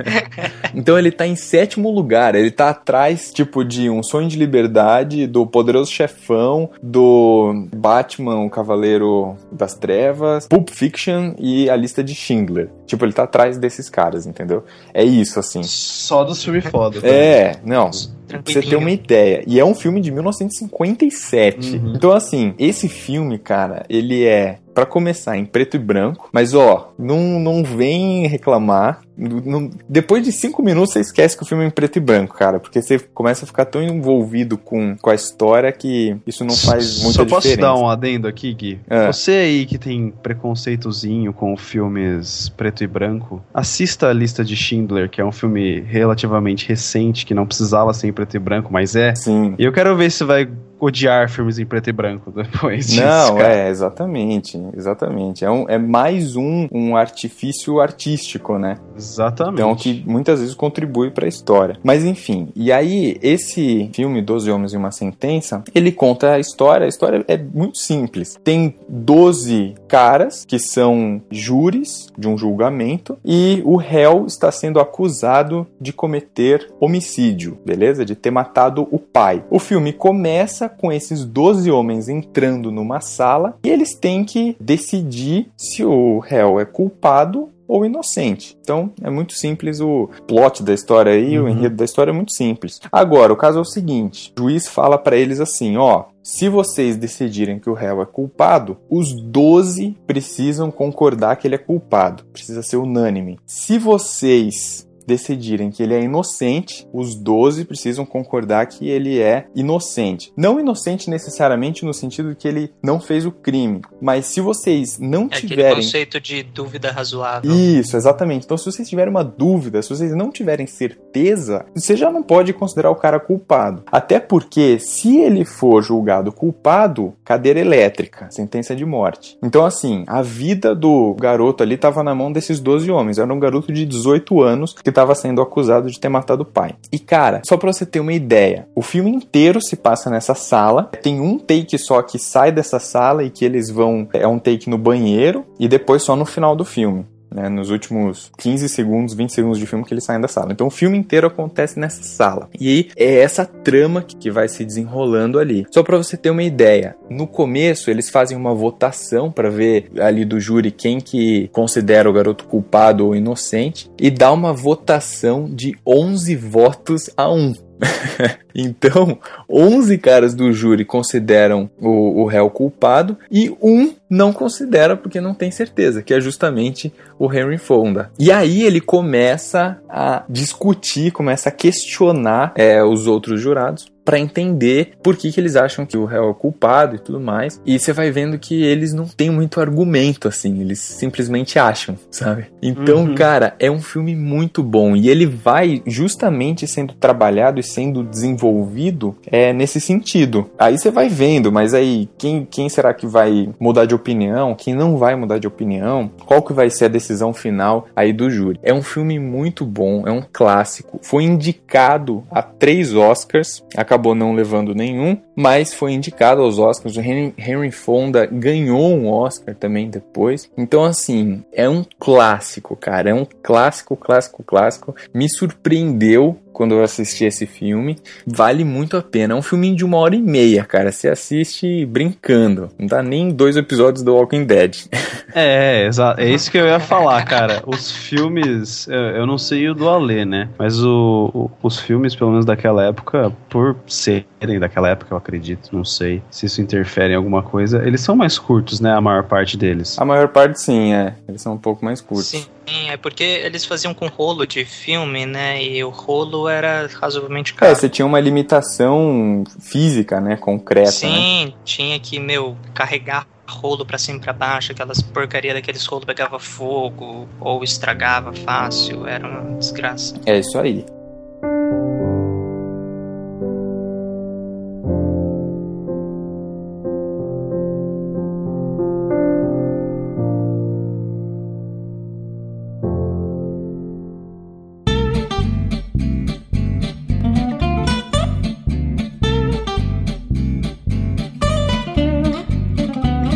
então, 0.74 0.98
ele 0.98 1.10
tá 1.10 1.26
em 1.26 1.36
sétimo 1.36 1.90
lugar. 1.90 2.34
Ele 2.34 2.50
tá 2.50 2.70
atrás, 2.70 3.30
tipo, 3.32 3.64
de 3.64 3.88
Um 3.90 4.02
Sonho 4.02 4.28
de 4.28 4.36
Liberdade, 4.36 5.26
do 5.26 5.46
Poderoso 5.46 5.90
Chefão, 5.90 6.70
do 6.82 7.66
Batman, 7.74 8.44
o 8.44 8.50
Cavaleiro 8.50 9.36
das 9.50 9.74
Trevas, 9.74 10.46
Pulp 10.46 10.70
Fiction 10.70 11.34
e 11.38 11.68
A 11.70 11.76
Lista 11.76 12.02
de 12.02 12.14
Schindler. 12.14 12.70
Tipo, 12.86 13.04
ele 13.04 13.12
tá 13.12 13.24
atrás 13.24 13.58
desses 13.58 13.88
caras, 13.88 14.26
entendeu? 14.26 14.64
É 14.92 15.02
isso, 15.04 15.38
assim. 15.40 15.62
Só 15.62 16.24
dos 16.24 16.42
filmes 16.42 16.64
foda. 16.66 17.00
tá? 17.00 17.06
É, 17.08 17.56
não. 17.64 17.90
Pra 18.26 18.40
você 18.44 18.62
ter 18.62 18.76
uma 18.76 18.90
ideia. 18.90 19.42
E 19.46 19.58
é 19.60 19.64
um 19.64 19.74
filme 19.74 20.00
de 20.00 20.10
1957. 20.10 21.76
Uhum. 21.76 21.94
Então, 21.94 22.12
assim, 22.12 22.54
esse 22.58 22.88
filme, 22.88 23.38
cara, 23.38 23.84
ele 23.88 24.24
é, 24.24 24.58
pra 24.74 24.84
começar, 24.84 25.36
em 25.36 25.44
preto 25.44 25.76
e 25.76 25.78
branco. 25.78 26.28
Mas, 26.32 26.52
ó, 26.54 26.92
não, 26.98 27.38
não 27.38 27.62
vem 27.62 28.26
reclamar. 28.26 29.00
Não- 29.16 29.70
depois 29.88 30.24
de 30.24 30.32
cinco 30.32 30.60
minutos, 30.60 30.92
você 30.92 31.00
esquece 31.00 31.36
que 31.36 31.44
o 31.44 31.46
filme 31.46 31.62
é 31.62 31.68
em 31.68 31.70
preto 31.70 31.96
e 31.98 32.00
branco, 32.00 32.34
cara. 32.34 32.58
Porque 32.58 32.82
você 32.82 32.98
começa 32.98 33.44
a 33.44 33.46
ficar 33.46 33.64
tão 33.64 33.80
envolvido 33.80 34.58
com, 34.58 34.96
com 35.00 35.08
a 35.10 35.14
história 35.14 35.70
que 35.70 36.16
isso 36.26 36.44
não 36.44 36.54
faz 36.56 36.98
muita 37.02 37.18
Só 37.18 37.24
posso 37.24 37.46
diferença. 37.48 37.60
dar 37.74 37.76
um 37.76 37.88
adendo 37.88 38.26
aqui, 38.26 38.52
Gui? 38.52 38.80
É. 38.90 39.06
Você 39.06 39.30
aí 39.30 39.66
que 39.66 39.78
tem 39.78 40.12
preconceitozinho 40.54 41.32
com 41.32 41.56
filmes 41.56 42.48
preto 42.56 42.82
e 42.82 42.86
branco, 42.86 43.42
assista 43.52 44.08
a 44.08 44.12
lista 44.12 44.44
de 44.44 44.56
Schindler, 44.56 45.08
que 45.08 45.20
é 45.20 45.24
um 45.24 45.32
filme 45.32 45.80
relativamente 45.80 46.68
recente, 46.68 47.24
que 47.24 47.34
não 47.34 47.46
precisava 47.46 47.92
ser 47.94 48.08
em 48.08 48.12
preto 48.12 48.34
e 48.36 48.38
branco, 48.40 48.72
mas 48.72 48.96
é. 48.96 49.14
Sim. 49.14 49.54
E 49.58 49.64
eu 49.64 49.72
quero 49.72 49.96
ver 49.96 50.10
se 50.10 50.24
vai 50.24 50.48
odiar 50.84 51.30
filmes 51.30 51.58
em 51.58 51.64
preto 51.64 51.88
e 51.88 51.92
branco 51.92 52.30
depois 52.30 52.86
disso. 52.88 53.00
Não, 53.00 53.36
cara. 53.36 53.54
é, 53.54 53.68
exatamente, 53.68 54.60
exatamente. 54.76 55.44
É, 55.44 55.50
um, 55.50 55.64
é 55.68 55.78
mais 55.78 56.36
um, 56.36 56.68
um 56.70 56.96
artifício 56.96 57.80
artístico, 57.80 58.58
né? 58.58 58.76
Exatamente. 58.96 59.54
Então, 59.54 59.74
que 59.74 60.04
muitas 60.06 60.40
vezes 60.40 60.54
contribui 60.54 61.10
para 61.10 61.24
a 61.24 61.28
história. 61.28 61.78
Mas 61.82 62.04
enfim, 62.04 62.48
e 62.54 62.70
aí 62.70 63.18
esse 63.22 63.90
filme, 63.92 64.20
Doze 64.20 64.50
Homens 64.50 64.72
e 64.72 64.76
uma 64.76 64.90
Sentença, 64.90 65.64
ele 65.74 65.90
conta 65.90 66.32
a 66.32 66.38
história. 66.38 66.84
A 66.84 66.88
história 66.88 67.24
é 67.26 67.36
muito 67.36 67.78
simples. 67.78 68.38
Tem 68.44 68.74
12 68.88 69.74
caras 69.88 70.44
que 70.46 70.58
são 70.58 71.22
júris 71.30 72.08
de 72.16 72.28
um 72.28 72.36
julgamento 72.36 73.18
e 73.24 73.62
o 73.64 73.76
réu 73.76 74.26
está 74.26 74.50
sendo 74.52 74.78
acusado 74.80 75.66
de 75.80 75.92
cometer 75.92 76.70
homicídio, 76.80 77.58
beleza? 77.64 78.04
De 78.04 78.14
ter 78.14 78.30
matado 78.30 78.86
o 78.90 78.98
pai. 78.98 79.44
O 79.50 79.58
filme 79.58 79.92
começa 79.92 80.73
com 80.78 80.92
esses 80.92 81.24
12 81.24 81.70
homens 81.70 82.08
entrando 82.08 82.70
numa 82.70 83.00
sala 83.00 83.56
e 83.64 83.68
eles 83.68 83.94
têm 83.94 84.24
que 84.24 84.56
decidir 84.60 85.50
se 85.56 85.84
o 85.84 86.18
réu 86.18 86.58
é 86.60 86.64
culpado 86.64 87.48
ou 87.66 87.86
inocente. 87.86 88.56
Então 88.60 88.92
é 89.02 89.08
muito 89.08 89.32
simples 89.32 89.80
o 89.80 90.10
plot 90.26 90.62
da 90.62 90.74
história 90.74 91.12
aí, 91.12 91.38
o 91.38 91.44
Uhum. 91.44 91.48
enredo 91.48 91.76
da 91.76 91.84
história 91.84 92.10
é 92.10 92.14
muito 92.14 92.32
simples. 92.32 92.78
Agora, 92.92 93.32
o 93.32 93.36
caso 93.36 93.58
é 93.58 93.62
o 93.62 93.64
seguinte: 93.64 94.32
o 94.38 94.42
juiz 94.42 94.68
fala 94.68 94.98
pra 94.98 95.16
eles 95.16 95.40
assim, 95.40 95.76
ó. 95.78 96.04
Se 96.22 96.48
vocês 96.48 96.96
decidirem 96.96 97.58
que 97.58 97.68
o 97.68 97.74
réu 97.74 98.00
é 98.02 98.06
culpado, 98.06 98.78
os 98.90 99.14
12 99.14 99.94
precisam 100.06 100.70
concordar 100.70 101.36
que 101.36 101.46
ele 101.46 101.54
é 101.54 101.58
culpado. 101.58 102.24
Precisa 102.32 102.62
ser 102.62 102.76
unânime. 102.78 103.38
Se 103.46 103.78
vocês 103.78 104.86
decidirem 105.06 105.70
que 105.70 105.82
ele 105.82 105.94
é 105.94 106.02
inocente, 106.02 106.86
os 106.92 107.14
12 107.14 107.64
precisam 107.64 108.04
concordar 108.04 108.66
que 108.66 108.88
ele 108.88 109.20
é 109.20 109.46
inocente. 109.54 110.32
Não 110.36 110.60
inocente 110.60 111.10
necessariamente 111.10 111.84
no 111.84 111.94
sentido 111.94 112.30
de 112.30 112.36
que 112.36 112.48
ele 112.48 112.72
não 112.82 113.00
fez 113.00 113.26
o 113.26 113.32
crime, 113.32 113.82
mas 114.00 114.26
se 114.26 114.40
vocês 114.40 114.98
não 114.98 115.24
É 115.24 115.36
aquele 115.36 115.48
tiverem 115.48 115.76
conceito 115.76 116.20
de 116.20 116.42
dúvida 116.42 116.90
razoável. 116.90 117.52
isso, 117.52 117.96
exatamente. 117.96 118.44
Então, 118.44 118.56
se 118.56 118.64
vocês 118.64 118.88
tiverem 118.88 119.10
uma 119.10 119.24
dúvida, 119.24 119.82
se 119.82 119.88
vocês 119.88 120.14
não 120.14 120.30
tiverem 120.30 120.66
certeza, 120.66 121.64
você 121.74 121.96
já 121.96 122.10
não 122.10 122.22
pode 122.22 122.52
considerar 122.52 122.90
o 122.90 122.96
cara 122.96 123.18
culpado. 123.20 123.82
Até 123.90 124.20
porque, 124.20 124.78
se 124.78 125.18
ele 125.18 125.44
for 125.44 125.82
julgado 125.82 126.32
culpado, 126.32 127.14
cadeira 127.24 127.60
elétrica, 127.60 128.28
sentença 128.30 128.74
de 128.74 128.84
morte. 128.84 129.38
Então, 129.42 129.64
assim, 129.64 130.04
a 130.06 130.22
vida 130.22 130.74
do 130.74 131.14
garoto 131.14 131.62
ali 131.62 131.74
estava 131.74 132.02
na 132.02 132.14
mão 132.14 132.32
desses 132.32 132.60
12 132.60 132.90
homens. 132.90 133.18
Era 133.18 133.32
um 133.32 133.38
garoto 133.38 133.72
de 133.72 133.84
18 133.86 134.42
anos 134.42 134.74
que 134.74 134.90
estava 134.94 135.14
sendo 135.14 135.42
acusado 135.42 135.90
de 135.90 135.98
ter 135.98 136.08
matado 136.08 136.42
o 136.42 136.46
pai. 136.46 136.76
E, 136.92 136.98
cara, 136.98 137.42
só 137.44 137.56
pra 137.56 137.72
você 137.72 137.84
ter 137.84 138.00
uma 138.00 138.12
ideia, 138.12 138.68
o 138.74 138.82
filme 138.82 139.10
inteiro 139.10 139.60
se 139.60 139.76
passa 139.76 140.08
nessa 140.08 140.34
sala. 140.34 140.90
Tem 141.02 141.20
um 141.20 141.38
take 141.38 141.76
só 141.76 142.00
que 142.00 142.18
sai 142.18 142.52
dessa 142.52 142.78
sala 142.78 143.24
e 143.24 143.30
que 143.30 143.44
eles 143.44 143.70
vão. 143.70 144.08
É 144.12 144.26
um 144.26 144.38
take 144.38 144.70
no 144.70 144.78
banheiro 144.78 145.44
e 145.58 145.68
depois 145.68 146.02
só 146.02 146.14
no 146.14 146.24
final 146.24 146.54
do 146.54 146.64
filme 146.64 147.06
né, 147.34 147.48
nos 147.48 147.70
últimos 147.70 148.30
15 148.38 148.68
segundos, 148.68 149.12
20 149.12 149.30
segundos 149.30 149.58
de 149.58 149.66
filme 149.66 149.84
que 149.84 149.92
eles 149.92 150.04
saem 150.04 150.20
da 150.20 150.28
sala. 150.28 150.52
Então 150.52 150.68
o 150.68 150.70
filme 150.70 150.96
inteiro 150.96 151.26
acontece 151.26 151.80
nessa 151.80 152.04
sala. 152.04 152.48
E 152.58 152.88
é 152.96 153.16
essa 153.18 153.44
trama 153.44 154.02
que 154.02 154.30
vai 154.30 154.48
se 154.48 154.64
desenrolando 154.64 155.40
ali. 155.40 155.66
Só 155.70 155.82
pra 155.82 155.96
você 155.96 156.16
ter 156.16 156.30
uma 156.30 156.44
ideia, 156.44 156.96
no 157.10 157.26
começo 157.26 157.90
eles 157.90 158.08
fazem 158.08 158.36
uma 158.36 158.54
votação 158.54 159.32
pra 159.32 159.50
ver 159.50 159.90
ali 159.98 160.24
do 160.24 160.38
júri 160.38 160.70
quem 160.70 161.00
que 161.00 161.48
considera 161.48 162.08
o 162.08 162.12
garoto 162.12 162.44
culpado 162.44 163.04
ou 163.04 163.16
inocente 163.16 163.90
e 163.98 164.10
dá 164.10 164.30
uma 164.30 164.52
votação 164.52 165.48
de 165.50 165.76
11 165.84 166.36
votos 166.36 167.10
a 167.16 167.28
1. 167.28 167.54
então, 168.54 169.18
11 169.48 169.98
caras 169.98 170.34
do 170.34 170.52
júri 170.52 170.84
consideram 170.84 171.70
o, 171.80 172.22
o 172.22 172.26
réu 172.26 172.48
culpado 172.50 173.16
e 173.30 173.50
um 173.62 173.92
não 174.08 174.32
considera 174.32 174.96
porque 174.96 175.20
não 175.20 175.34
tem 175.34 175.50
certeza, 175.50 176.02
que 176.02 176.12
é 176.14 176.20
justamente 176.20 176.92
o 177.18 177.32
Henry 177.32 177.58
Fonda. 177.58 178.10
E 178.18 178.30
aí 178.30 178.62
ele 178.62 178.80
começa 178.80 179.78
a 179.88 180.24
discutir, 180.28 181.10
começa 181.10 181.48
a 181.48 181.52
questionar 181.52 182.52
é, 182.54 182.82
os 182.82 183.06
outros 183.06 183.40
jurados 183.40 183.86
para 184.04 184.18
entender 184.18 184.92
por 185.02 185.16
que, 185.16 185.32
que 185.32 185.40
eles 185.40 185.56
acham 185.56 185.86
que 185.86 185.96
o 185.96 186.04
réu 186.04 186.28
é 186.28 186.34
culpado 186.34 186.94
e 186.94 186.98
tudo 186.98 187.18
mais. 187.18 187.58
E 187.64 187.78
você 187.78 187.90
vai 187.90 188.10
vendo 188.10 188.38
que 188.38 188.62
eles 188.62 188.92
não 188.92 189.06
têm 189.06 189.30
muito 189.30 189.58
argumento, 189.62 190.28
assim, 190.28 190.60
eles 190.60 190.78
simplesmente 190.78 191.58
acham, 191.58 191.96
sabe? 192.10 192.48
Então, 192.60 193.04
Uhum. 193.04 193.14
cara, 193.14 193.54
é 193.58 193.70
um 193.70 193.80
filme 193.80 194.14
muito 194.14 194.62
bom 194.62 194.94
e 194.94 195.08
ele 195.08 195.24
vai 195.24 195.82
justamente 195.86 196.66
sendo 196.66 196.92
trabalhado 196.92 197.58
e 197.58 197.62
sendo 197.62 198.02
desenvolvido 198.04 199.16
é, 199.26 199.54
nesse 199.54 199.80
sentido. 199.80 200.50
Aí 200.58 200.76
você 200.76 200.90
vai 200.90 201.08
vendo, 201.08 201.50
mas 201.50 201.72
aí 201.72 202.06
quem, 202.18 202.44
quem 202.50 202.68
será 202.68 202.92
que 202.92 203.06
vai 203.06 203.48
mudar 203.58 203.86
de 203.86 203.93
opinião? 203.94 204.54
Quem 204.54 204.74
não 204.74 204.96
vai 204.96 205.14
mudar 205.14 205.38
de 205.38 205.46
opinião? 205.46 206.10
Qual 206.26 206.42
que 206.42 206.52
vai 206.52 206.70
ser 206.70 206.86
a 206.86 206.88
decisão 206.88 207.32
final 207.32 207.86
aí 207.94 208.12
do 208.12 208.30
júri? 208.30 208.60
É 208.62 208.72
um 208.72 208.82
filme 208.82 209.18
muito 209.18 209.64
bom, 209.64 210.06
é 210.06 210.10
um 210.10 210.22
clássico. 210.32 210.98
Foi 211.02 211.24
indicado 211.24 212.24
a 212.30 212.42
três 212.42 212.94
Oscars, 212.94 213.64
acabou 213.76 214.14
não 214.14 214.34
levando 214.34 214.74
nenhum, 214.74 215.18
mas 215.36 215.74
foi 215.74 215.92
indicado 215.92 216.40
aos 216.42 216.58
Oscars. 216.58 216.96
O 216.96 217.00
Henry, 217.00 217.34
Henry 217.38 217.70
Fonda 217.70 218.26
ganhou 218.26 218.94
um 218.94 219.08
Oscar 219.08 219.54
também 219.54 219.88
depois. 219.90 220.50
Então, 220.56 220.84
assim, 220.84 221.42
é 221.52 221.68
um 221.68 221.84
clássico, 221.98 222.76
cara. 222.76 223.10
É 223.10 223.14
um 223.14 223.26
clássico, 223.42 223.96
clássico, 223.96 224.42
clássico. 224.42 224.94
Me 225.12 225.28
surpreendeu 225.28 226.38
quando 226.52 226.74
eu 226.76 226.84
assisti 226.84 227.24
esse 227.24 227.46
filme. 227.46 227.96
Vale 228.24 228.62
muito 228.64 228.96
a 228.96 229.02
pena. 229.02 229.34
É 229.34 229.36
um 229.36 229.42
filminho 229.42 229.74
de 229.74 229.84
uma 229.84 229.96
hora 229.98 230.14
e 230.14 230.22
meia, 230.22 230.64
cara. 230.64 230.92
Você 230.92 231.08
assiste 231.08 231.84
brincando. 231.86 232.68
Não 232.78 232.86
dá 232.86 233.02
nem 233.02 233.30
dois 233.30 233.56
episódios 233.56 234.04
do 234.04 234.14
Walking 234.14 234.44
Dead. 234.44 234.76
É, 235.36 235.86
exato. 235.88 236.20
É 236.20 236.30
isso 236.30 236.48
que 236.48 236.56
eu 236.56 236.64
ia 236.64 236.78
falar, 236.78 237.24
cara. 237.24 237.60
Os 237.66 237.90
filmes, 237.90 238.86
eu, 238.86 238.94
eu 239.00 239.26
não 239.26 239.36
sei 239.36 239.68
o 239.68 239.74
do 239.74 239.88
Alê, 239.88 240.24
né? 240.24 240.48
Mas 240.56 240.80
o, 240.80 241.28
o- 241.34 241.50
os 241.60 241.80
filmes, 241.80 242.14
pelo 242.14 242.30
menos 242.30 242.46
daquela 242.46 242.84
época, 242.84 243.32
por 243.48 243.74
serem 243.88 244.60
daquela 244.60 244.88
época, 244.90 245.16
acredito, 245.24 245.70
não 245.72 245.84
sei 245.84 246.22
se 246.30 246.44
isso 246.44 246.60
interfere 246.60 247.14
em 247.14 247.16
alguma 247.16 247.42
coisa. 247.42 247.82
Eles 247.84 248.02
são 248.02 248.14
mais 248.14 248.38
curtos, 248.38 248.78
né? 248.78 248.92
A 248.92 249.00
maior 249.00 249.24
parte 249.24 249.56
deles. 249.56 249.98
A 249.98 250.04
maior 250.04 250.28
parte 250.28 250.60
sim, 250.60 250.92
é. 250.92 251.14
Eles 251.26 251.40
são 251.40 251.54
um 251.54 251.58
pouco 251.58 251.82
mais 251.82 252.00
curtos. 252.02 252.26
Sim, 252.26 252.90
é 252.90 252.96
porque 252.96 253.24
eles 253.24 253.64
faziam 253.64 253.94
com 253.94 254.06
rolo 254.06 254.46
de 254.46 254.64
filme, 254.64 255.24
né? 255.24 255.62
E 255.62 255.82
o 255.82 255.88
rolo 255.88 256.48
era 256.48 256.88
razoavelmente 257.00 257.54
caro. 257.54 257.72
É, 257.72 257.74
você 257.74 257.88
tinha 257.88 258.04
uma 258.04 258.20
limitação 258.20 259.44
física, 259.60 260.20
né? 260.20 260.36
Concreta. 260.36 260.86
Né? 260.88 260.92
Sim, 260.92 261.46
né? 261.46 261.52
tinha 261.64 261.98
que, 261.98 262.20
meu, 262.20 262.56
carregar 262.74 263.26
rolo 263.46 263.84
para 263.84 263.98
cima 263.98 264.18
e 264.18 264.20
pra 264.20 264.32
baixo, 264.32 264.72
aquelas 264.72 265.02
porcaria 265.02 265.52
daqueles 265.52 265.84
rolos 265.86 266.04
pegava 266.04 266.38
fogo 266.38 267.28
ou 267.38 267.62
estragava 267.62 268.32
fácil, 268.32 269.06
era 269.06 269.26
uma 269.26 269.58
desgraça. 269.58 270.14
É 270.24 270.38
isso 270.38 270.58
aí. 270.58 270.84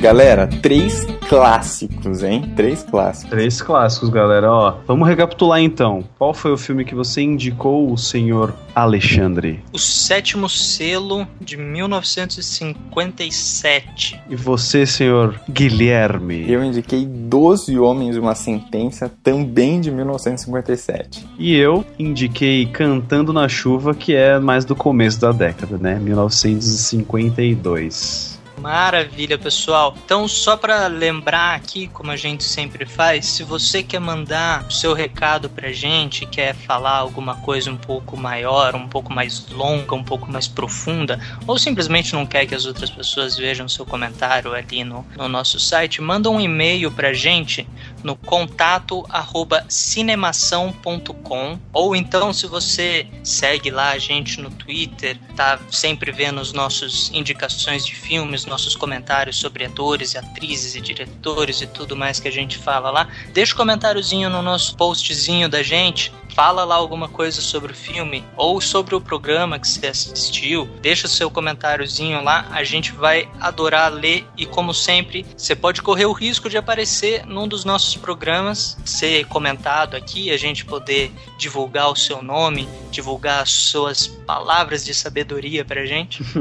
Galera, 0.08 0.46
três 0.46 1.04
clássicos, 1.28 2.22
hein? 2.22 2.54
Três 2.56 2.82
clássicos. 2.82 3.28
Três 3.28 3.60
clássicos, 3.60 4.08
galera. 4.08 4.50
Ó, 4.50 4.76
vamos 4.86 5.06
recapitular 5.06 5.60
então. 5.60 6.02
Qual 6.16 6.32
foi 6.32 6.50
o 6.50 6.56
filme 6.56 6.82
que 6.82 6.94
você 6.94 7.20
indicou, 7.20 7.92
o 7.92 7.98
senhor 7.98 8.54
Alexandre? 8.74 9.62
O 9.70 9.78
Sétimo 9.78 10.48
Selo 10.48 11.28
de 11.38 11.58
1957. 11.58 14.18
E 14.30 14.34
você, 14.34 14.86
senhor 14.86 15.38
Guilherme? 15.46 16.50
Eu 16.50 16.64
indiquei 16.64 17.04
Doze 17.04 17.78
Homens 17.78 18.16
e 18.16 18.18
uma 18.18 18.34
Sentença, 18.34 19.12
também 19.22 19.78
de 19.78 19.90
1957. 19.90 21.28
E 21.38 21.54
eu 21.54 21.84
indiquei 21.98 22.64
Cantando 22.64 23.30
na 23.30 23.46
Chuva, 23.46 23.94
que 23.94 24.14
é 24.14 24.38
mais 24.38 24.64
do 24.64 24.74
começo 24.74 25.20
da 25.20 25.32
década, 25.32 25.76
né? 25.76 25.96
1952. 25.96 28.37
Maravilha, 28.68 29.38
pessoal. 29.38 29.96
Então, 30.04 30.28
só 30.28 30.54
para 30.54 30.88
lembrar 30.88 31.54
aqui, 31.54 31.88
como 31.88 32.10
a 32.10 32.16
gente 32.16 32.44
sempre 32.44 32.84
faz, 32.84 33.24
se 33.24 33.42
você 33.42 33.82
quer 33.82 33.98
mandar 33.98 34.66
o 34.66 34.70
seu 34.70 34.92
recado 34.92 35.48
pra 35.48 35.72
gente, 35.72 36.26
quer 36.26 36.54
falar 36.54 36.98
alguma 36.98 37.36
coisa 37.36 37.70
um 37.70 37.78
pouco 37.78 38.14
maior, 38.14 38.74
um 38.76 38.86
pouco 38.86 39.10
mais 39.10 39.48
longa, 39.48 39.94
um 39.94 40.04
pouco 40.04 40.30
mais 40.30 40.46
profunda, 40.46 41.18
ou 41.46 41.58
simplesmente 41.58 42.12
não 42.12 42.26
quer 42.26 42.44
que 42.44 42.54
as 42.54 42.66
outras 42.66 42.90
pessoas 42.90 43.38
vejam 43.38 43.66
seu 43.66 43.86
comentário 43.86 44.52
ali 44.52 44.84
no, 44.84 45.02
no 45.16 45.30
nosso 45.30 45.58
site, 45.58 46.02
manda 46.02 46.28
um 46.28 46.38
e-mail 46.38 46.92
pra 46.92 47.14
gente 47.14 47.66
no 48.02 48.16
contato 48.16 49.04
arroba 49.08 49.64
cinemação.com 49.68 51.58
ou 51.72 51.96
então 51.96 52.32
se 52.32 52.46
você 52.46 53.06
segue 53.22 53.70
lá 53.70 53.90
a 53.90 53.98
gente 53.98 54.40
no 54.40 54.50
Twitter, 54.50 55.18
tá 55.36 55.58
sempre 55.70 56.12
vendo 56.12 56.40
os 56.40 56.52
nossos 56.52 57.10
indicações 57.12 57.84
de 57.84 57.94
filmes, 57.94 58.46
nossos 58.46 58.76
comentários 58.76 59.36
sobre 59.36 59.64
atores 59.64 60.16
atrizes 60.16 60.74
e 60.74 60.80
diretores 60.80 61.60
e 61.60 61.66
tudo 61.66 61.96
mais 61.96 62.20
que 62.20 62.28
a 62.28 62.32
gente 62.32 62.58
fala 62.58 62.90
lá, 62.90 63.08
deixa 63.32 63.54
um 63.54 63.56
comentáriozinho 63.56 64.30
no 64.30 64.42
nosso 64.42 64.76
postzinho 64.76 65.48
da 65.48 65.62
gente 65.62 66.12
fala 66.38 66.62
lá 66.62 66.76
alguma 66.76 67.08
coisa 67.08 67.40
sobre 67.40 67.72
o 67.72 67.74
filme 67.74 68.24
ou 68.36 68.60
sobre 68.60 68.94
o 68.94 69.00
programa 69.00 69.58
que 69.58 69.66
você 69.66 69.88
assistiu, 69.88 70.66
deixa 70.80 71.08
o 71.08 71.10
seu 71.10 71.28
comentáriozinho 71.28 72.22
lá, 72.22 72.46
a 72.52 72.62
gente 72.62 72.92
vai 72.92 73.28
adorar 73.40 73.92
ler 73.92 74.24
e 74.36 74.46
como 74.46 74.72
sempre, 74.72 75.26
você 75.36 75.56
pode 75.56 75.82
correr 75.82 76.06
o 76.06 76.12
risco 76.12 76.48
de 76.48 76.56
aparecer 76.56 77.26
num 77.26 77.48
dos 77.48 77.64
nossos 77.64 77.96
programas, 77.96 78.78
ser 78.84 79.26
comentado 79.26 79.96
aqui, 79.96 80.30
a 80.30 80.36
gente 80.36 80.64
poder 80.64 81.10
divulgar 81.36 81.90
o 81.90 81.96
seu 81.96 82.22
nome, 82.22 82.68
divulgar 82.92 83.42
as 83.42 83.50
suas 83.50 84.06
palavras 84.06 84.84
de 84.84 84.94
sabedoria 84.94 85.64
pra 85.64 85.86
gente. 85.86 86.22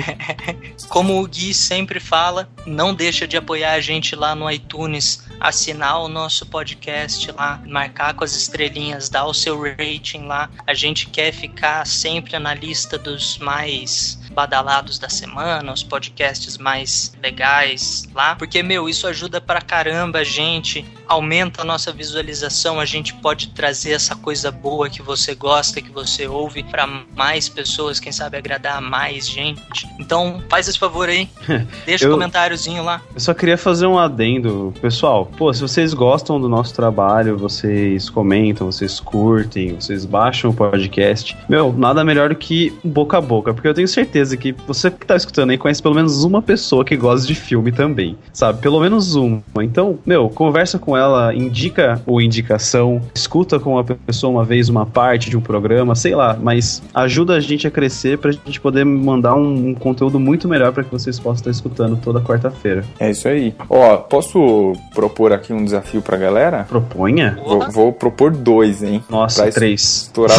como 0.88 1.22
o 1.22 1.26
Gui 1.26 1.52
sempre 1.52 2.00
fala, 2.00 2.48
não 2.64 2.94
deixa 2.94 3.28
de 3.28 3.36
apoiar 3.36 3.72
a 3.72 3.80
gente 3.80 4.16
lá 4.16 4.34
no 4.34 4.50
iTunes, 4.50 5.26
assinar 5.38 6.00
o 6.00 6.08
nosso 6.08 6.46
podcast 6.46 7.30
lá, 7.32 7.60
marcar 7.66 8.14
com 8.14 8.24
as 8.24 8.29
estrelinhas, 8.34 9.08
dar 9.08 9.26
o 9.26 9.34
seu 9.34 9.60
rating 9.60 10.26
lá. 10.26 10.50
A 10.66 10.74
gente 10.74 11.08
quer 11.10 11.32
ficar 11.32 11.86
sempre 11.86 12.38
na 12.38 12.54
lista 12.54 12.98
dos 12.98 13.38
mais 13.38 14.19
badalados 14.30 14.98
da 14.98 15.08
semana, 15.08 15.72
os 15.72 15.82
podcasts 15.82 16.56
mais 16.56 17.12
legais 17.22 18.08
lá, 18.14 18.34
porque 18.36 18.62
meu, 18.62 18.88
isso 18.88 19.06
ajuda 19.06 19.40
pra 19.40 19.60
caramba 19.60 20.20
a 20.20 20.24
gente, 20.24 20.84
aumenta 21.06 21.62
a 21.62 21.64
nossa 21.64 21.92
visualização, 21.92 22.78
a 22.78 22.84
gente 22.84 23.14
pode 23.14 23.48
trazer 23.48 23.92
essa 23.92 24.14
coisa 24.14 24.50
boa 24.50 24.88
que 24.88 25.02
você 25.02 25.34
gosta, 25.34 25.82
que 25.82 25.90
você 25.90 26.26
ouve 26.26 26.62
para 26.62 26.86
mais 27.16 27.48
pessoas, 27.48 27.98
quem 27.98 28.12
sabe 28.12 28.36
agradar 28.36 28.80
mais 28.80 29.28
gente. 29.28 29.88
Então, 29.98 30.42
faz 30.48 30.68
esse 30.68 30.78
favor 30.78 31.08
aí. 31.08 31.28
Deixa 31.84 32.04
eu, 32.04 32.10
um 32.10 32.14
comentáriozinho 32.14 32.84
lá. 32.84 33.02
Eu 33.12 33.20
só 33.20 33.34
queria 33.34 33.58
fazer 33.58 33.86
um 33.86 33.98
adendo, 33.98 34.72
pessoal. 34.80 35.26
Pô, 35.26 35.52
se 35.52 35.60
vocês 35.60 35.92
gostam 35.92 36.40
do 36.40 36.48
nosso 36.48 36.74
trabalho, 36.74 37.36
vocês 37.36 38.08
comentam, 38.08 38.70
vocês 38.70 39.00
curtem, 39.00 39.74
vocês 39.74 40.04
baixam 40.04 40.50
o 40.50 40.54
podcast, 40.54 41.36
meu, 41.48 41.72
nada 41.72 42.04
melhor 42.04 42.28
do 42.28 42.36
que 42.36 42.72
boca 42.84 43.18
a 43.18 43.20
boca, 43.20 43.52
porque 43.52 43.66
eu 43.66 43.74
tenho 43.74 43.88
certeza 43.88 44.19
certeza 44.20 44.36
que 44.36 44.54
você 44.66 44.90
que 44.90 45.06
tá 45.06 45.16
escutando 45.16 45.50
aí 45.50 45.58
conhece 45.58 45.82
pelo 45.82 45.94
menos 45.94 46.24
uma 46.24 46.42
pessoa 46.42 46.84
que 46.84 46.96
gosta 46.96 47.26
de 47.26 47.34
filme 47.34 47.72
também, 47.72 48.16
sabe? 48.32 48.60
Pelo 48.60 48.80
menos 48.80 49.14
uma. 49.14 49.42
Então, 49.62 49.98
meu, 50.04 50.28
conversa 50.28 50.78
com 50.78 50.96
ela, 50.96 51.34
indica 51.34 52.00
ou 52.06 52.20
indicação, 52.20 53.00
escuta 53.14 53.58
com 53.58 53.78
a 53.78 53.84
pessoa 53.84 54.30
uma 54.30 54.44
vez 54.44 54.68
uma 54.68 54.84
parte 54.84 55.30
de 55.30 55.36
um 55.36 55.40
programa, 55.40 55.94
sei 55.94 56.14
lá, 56.14 56.36
mas 56.40 56.82
ajuda 56.94 57.34
a 57.34 57.40
gente 57.40 57.66
a 57.66 57.70
crescer 57.70 58.18
pra 58.18 58.32
gente 58.32 58.60
poder 58.60 58.84
mandar 58.84 59.34
um, 59.34 59.68
um 59.68 59.74
conteúdo 59.74 60.18
muito 60.20 60.48
melhor 60.48 60.72
para 60.72 60.84
que 60.84 60.90
vocês 60.90 61.18
possam 61.18 61.40
estar 61.40 61.50
escutando 61.50 61.96
toda 61.96 62.20
quarta-feira. 62.20 62.84
É 62.98 63.10
isso 63.10 63.28
aí. 63.28 63.54
Ó, 63.68 63.96
posso 63.96 64.72
propor 64.94 65.32
aqui 65.32 65.52
um 65.52 65.64
desafio 65.64 66.02
pra 66.02 66.16
galera? 66.16 66.64
Proponha. 66.64 67.38
Vou, 67.44 67.70
vou 67.70 67.92
propor 67.92 68.32
dois, 68.32 68.82
hein? 68.82 69.02
Nossa, 69.08 69.44
pra 69.44 69.52
três. 69.52 69.80
Estourar... 69.80 70.36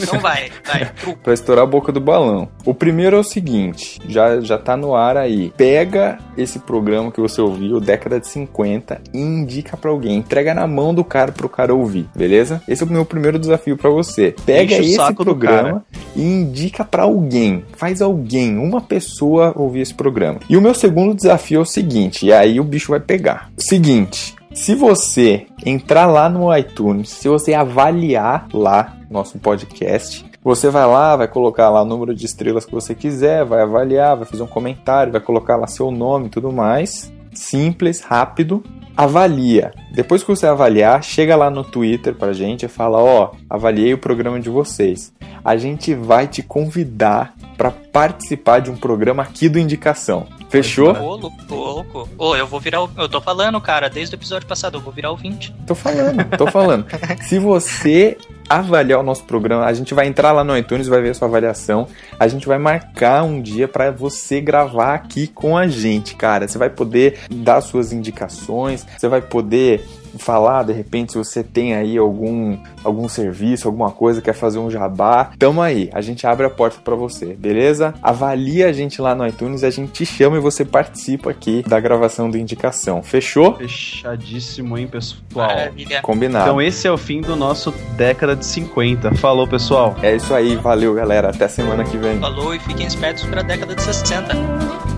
Então 0.00 0.20
vai, 0.20 0.50
vai. 0.64 0.90
pra 1.22 1.32
estourar 1.32 1.64
a 1.64 1.66
boca 1.66 1.92
do 1.92 2.00
balão. 2.00 2.48
O 2.64 2.74
primeiro 2.74 2.97
primeiro 2.98 3.14
é 3.14 3.20
o 3.20 3.22
seguinte, 3.22 4.00
já, 4.08 4.40
já 4.40 4.58
tá 4.58 4.76
no 4.76 4.92
ar 4.92 5.16
aí. 5.16 5.52
Pega 5.56 6.18
esse 6.36 6.58
programa 6.58 7.12
que 7.12 7.20
você 7.20 7.40
ouviu, 7.40 7.78
década 7.78 8.18
de 8.18 8.26
50, 8.26 9.00
e 9.14 9.20
indica 9.20 9.76
para 9.76 9.88
alguém. 9.88 10.16
Entrega 10.16 10.52
na 10.52 10.66
mão 10.66 10.92
do 10.92 11.04
cara 11.04 11.30
pro 11.30 11.48
cara 11.48 11.72
ouvir, 11.72 12.08
beleza? 12.12 12.60
Esse 12.66 12.82
é 12.82 12.86
o 12.86 12.90
meu 12.90 13.04
primeiro 13.04 13.38
desafio 13.38 13.76
para 13.76 13.88
você. 13.88 14.34
Pega 14.44 14.74
esse 14.74 15.14
programa 15.14 15.84
e 16.16 16.22
indica 16.22 16.84
para 16.84 17.04
alguém. 17.04 17.62
Faz 17.76 18.02
alguém, 18.02 18.58
uma 18.58 18.80
pessoa 18.80 19.52
ouvir 19.54 19.82
esse 19.82 19.94
programa. 19.94 20.40
E 20.50 20.56
o 20.56 20.60
meu 20.60 20.74
segundo 20.74 21.14
desafio 21.14 21.60
é 21.60 21.62
o 21.62 21.64
seguinte, 21.64 22.26
e 22.26 22.32
aí 22.32 22.58
o 22.58 22.64
bicho 22.64 22.90
vai 22.90 22.98
pegar. 22.98 23.48
Seguinte, 23.56 24.34
se 24.52 24.74
você 24.74 25.46
entrar 25.64 26.06
lá 26.06 26.28
no 26.28 26.52
iTunes, 26.56 27.10
se 27.10 27.28
você 27.28 27.54
avaliar 27.54 28.48
lá 28.52 28.96
nosso 29.08 29.38
podcast, 29.38 30.27
você 30.42 30.70
vai 30.70 30.86
lá, 30.86 31.16
vai 31.16 31.28
colocar 31.28 31.68
lá 31.68 31.82
o 31.82 31.84
número 31.84 32.14
de 32.14 32.24
estrelas 32.24 32.64
que 32.64 32.72
você 32.72 32.94
quiser, 32.94 33.44
vai 33.44 33.62
avaliar, 33.62 34.16
vai 34.16 34.24
fazer 34.24 34.42
um 34.42 34.46
comentário, 34.46 35.12
vai 35.12 35.20
colocar 35.20 35.56
lá 35.56 35.66
seu 35.66 35.90
nome 35.90 36.26
e 36.26 36.30
tudo 36.30 36.52
mais. 36.52 37.12
Simples, 37.32 38.00
rápido. 38.00 38.62
Avalia. 38.96 39.72
Depois 39.92 40.24
que 40.24 40.28
você 40.28 40.46
avaliar, 40.46 41.04
chega 41.04 41.36
lá 41.36 41.48
no 41.48 41.62
Twitter 41.62 42.14
pra 42.14 42.32
gente 42.32 42.64
e 42.64 42.68
fala: 42.68 42.98
Ó, 42.98 43.30
oh, 43.32 43.36
avaliei 43.48 43.94
o 43.94 43.98
programa 43.98 44.40
de 44.40 44.50
vocês. 44.50 45.12
A 45.44 45.56
gente 45.56 45.94
vai 45.94 46.26
te 46.26 46.42
convidar 46.42 47.34
para 47.56 47.70
participar 47.70 48.60
de 48.60 48.70
um 48.70 48.76
programa 48.76 49.22
aqui 49.22 49.48
do 49.48 49.58
Indicação. 49.58 50.26
Fechou? 50.48 50.92
Ô, 50.94 51.16
louco, 51.16 51.54
louco. 51.54 52.08
Ô, 52.18 52.34
eu 52.34 52.46
vou 52.46 52.58
virar. 52.58 52.82
O... 52.82 52.90
Eu 52.96 53.08
tô 53.08 53.20
falando, 53.20 53.60
cara, 53.60 53.88
desde 53.88 54.14
o 54.14 54.16
episódio 54.16 54.48
passado, 54.48 54.78
eu 54.78 54.80
vou 54.80 54.92
virar 54.92 55.12
o 55.12 55.16
20. 55.16 55.54
Tô 55.66 55.74
falando, 55.74 56.36
tô 56.36 56.46
falando. 56.48 56.86
Se 57.22 57.38
você 57.38 58.16
avaliar 58.48 59.00
o 59.00 59.02
nosso 59.02 59.24
programa. 59.24 59.64
A 59.64 59.72
gente 59.72 59.94
vai 59.94 60.06
entrar 60.06 60.32
lá 60.32 60.42
no 60.42 60.56
iTunes, 60.56 60.88
vai 60.88 61.00
ver 61.02 61.10
a 61.10 61.14
sua 61.14 61.28
avaliação. 61.28 61.86
A 62.18 62.26
gente 62.26 62.46
vai 62.46 62.58
marcar 62.58 63.22
um 63.22 63.40
dia 63.40 63.68
para 63.68 63.90
você 63.90 64.40
gravar 64.40 64.94
aqui 64.94 65.26
com 65.26 65.56
a 65.56 65.66
gente, 65.66 66.14
cara. 66.14 66.48
Você 66.48 66.58
vai 66.58 66.70
poder 66.70 67.18
dar 67.30 67.60
suas 67.60 67.92
indicações, 67.92 68.86
você 68.96 69.08
vai 69.08 69.20
poder 69.20 69.84
falar, 70.18 70.64
de 70.64 70.72
repente, 70.72 71.12
se 71.12 71.18
você 71.18 71.42
tem 71.42 71.74
aí 71.74 71.96
algum, 71.96 72.58
algum 72.84 73.08
serviço, 73.08 73.68
alguma 73.68 73.90
coisa, 73.90 74.20
quer 74.20 74.34
fazer 74.34 74.58
um 74.58 74.70
jabá, 74.70 75.30
tamo 75.38 75.62
aí. 75.62 75.90
A 75.92 76.00
gente 76.00 76.26
abre 76.26 76.46
a 76.46 76.50
porta 76.50 76.78
para 76.82 76.94
você, 76.94 77.26
beleza? 77.34 77.94
Avalia 78.02 78.68
a 78.68 78.72
gente 78.72 79.00
lá 79.00 79.14
no 79.14 79.26
iTunes, 79.26 79.64
a 79.64 79.70
gente 79.70 79.92
te 79.92 80.06
chama 80.06 80.36
e 80.36 80.40
você 80.40 80.64
participa 80.64 81.30
aqui 81.30 81.62
da 81.66 81.80
gravação 81.80 82.30
do 82.30 82.36
Indicação. 82.36 83.02
Fechou? 83.02 83.56
Fechadíssimo, 83.56 84.76
hein, 84.76 84.86
pessoal? 84.86 85.22
Maravilha. 85.34 86.02
Combinado. 86.02 86.44
Então 86.44 86.60
esse 86.60 86.86
é 86.86 86.92
o 86.92 86.98
fim 86.98 87.20
do 87.20 87.36
nosso 87.36 87.72
década 87.96 88.34
de 88.34 88.44
50. 88.44 89.14
Falou, 89.14 89.46
pessoal. 89.46 89.96
É 90.02 90.14
isso 90.14 90.34
aí, 90.34 90.56
valeu 90.56 90.94
galera, 90.94 91.30
até 91.30 91.48
semana 91.48 91.84
que 91.84 91.96
vem. 91.96 92.18
Falou 92.18 92.54
e 92.54 92.58
fiquem 92.58 92.86
espertos 92.86 93.24
para 93.24 93.40
a 93.40 93.44
década 93.44 93.74
de 93.74 93.82
60. 93.82 94.97